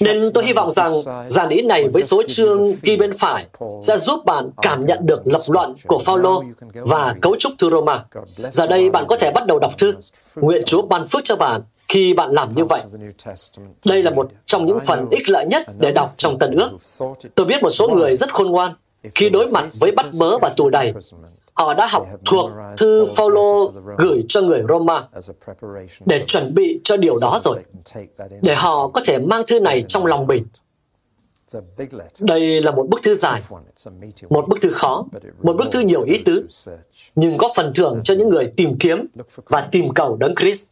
[0.00, 0.92] Nên tôi hy vọng rằng
[1.28, 3.46] giản ý này với số chương ghi bên phải
[3.82, 6.42] sẽ giúp bạn cảm nhận được lập luận của Phaolô
[6.74, 8.04] và cấu trúc thư Roma.
[8.50, 9.94] Giờ đây bạn có thể bắt đầu đọc thư.
[10.36, 11.62] Nguyện Chúa ban phước cho bạn
[11.92, 12.80] khi bạn làm như vậy.
[13.86, 16.70] Đây là một trong những phần ích lợi nhất để đọc trong Tân ước.
[17.34, 18.74] Tôi biết một số người rất khôn ngoan
[19.14, 20.92] khi đối mặt với bắt bớ và tù đầy
[21.54, 25.08] họ đã học thuộc thư Phaolô gửi cho người Roma
[26.04, 27.58] để chuẩn bị cho điều đó rồi,
[28.42, 30.46] để họ có thể mang thư này trong lòng mình.
[32.20, 33.42] Đây là một bức thư dài,
[34.30, 35.04] một bức thư khó,
[35.42, 36.46] một bức thư nhiều ý tứ,
[37.14, 39.06] nhưng có phần thưởng cho những người tìm kiếm
[39.46, 40.70] và tìm cầu đấng Christ.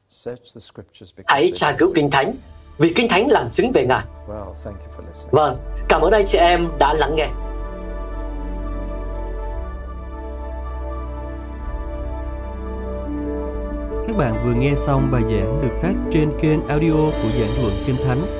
[1.27, 2.35] Hãy tra cứu Kinh Thánh,
[2.79, 4.05] vì Kinh Thánh làm chứng về Ngài.
[5.31, 5.57] Vâng,
[5.89, 7.29] cảm ơn anh chị em đã lắng nghe.
[14.07, 17.73] Các bạn vừa nghe xong bài giảng được phát trên kênh audio của Giảng Luận
[17.87, 18.40] Kinh Thánh.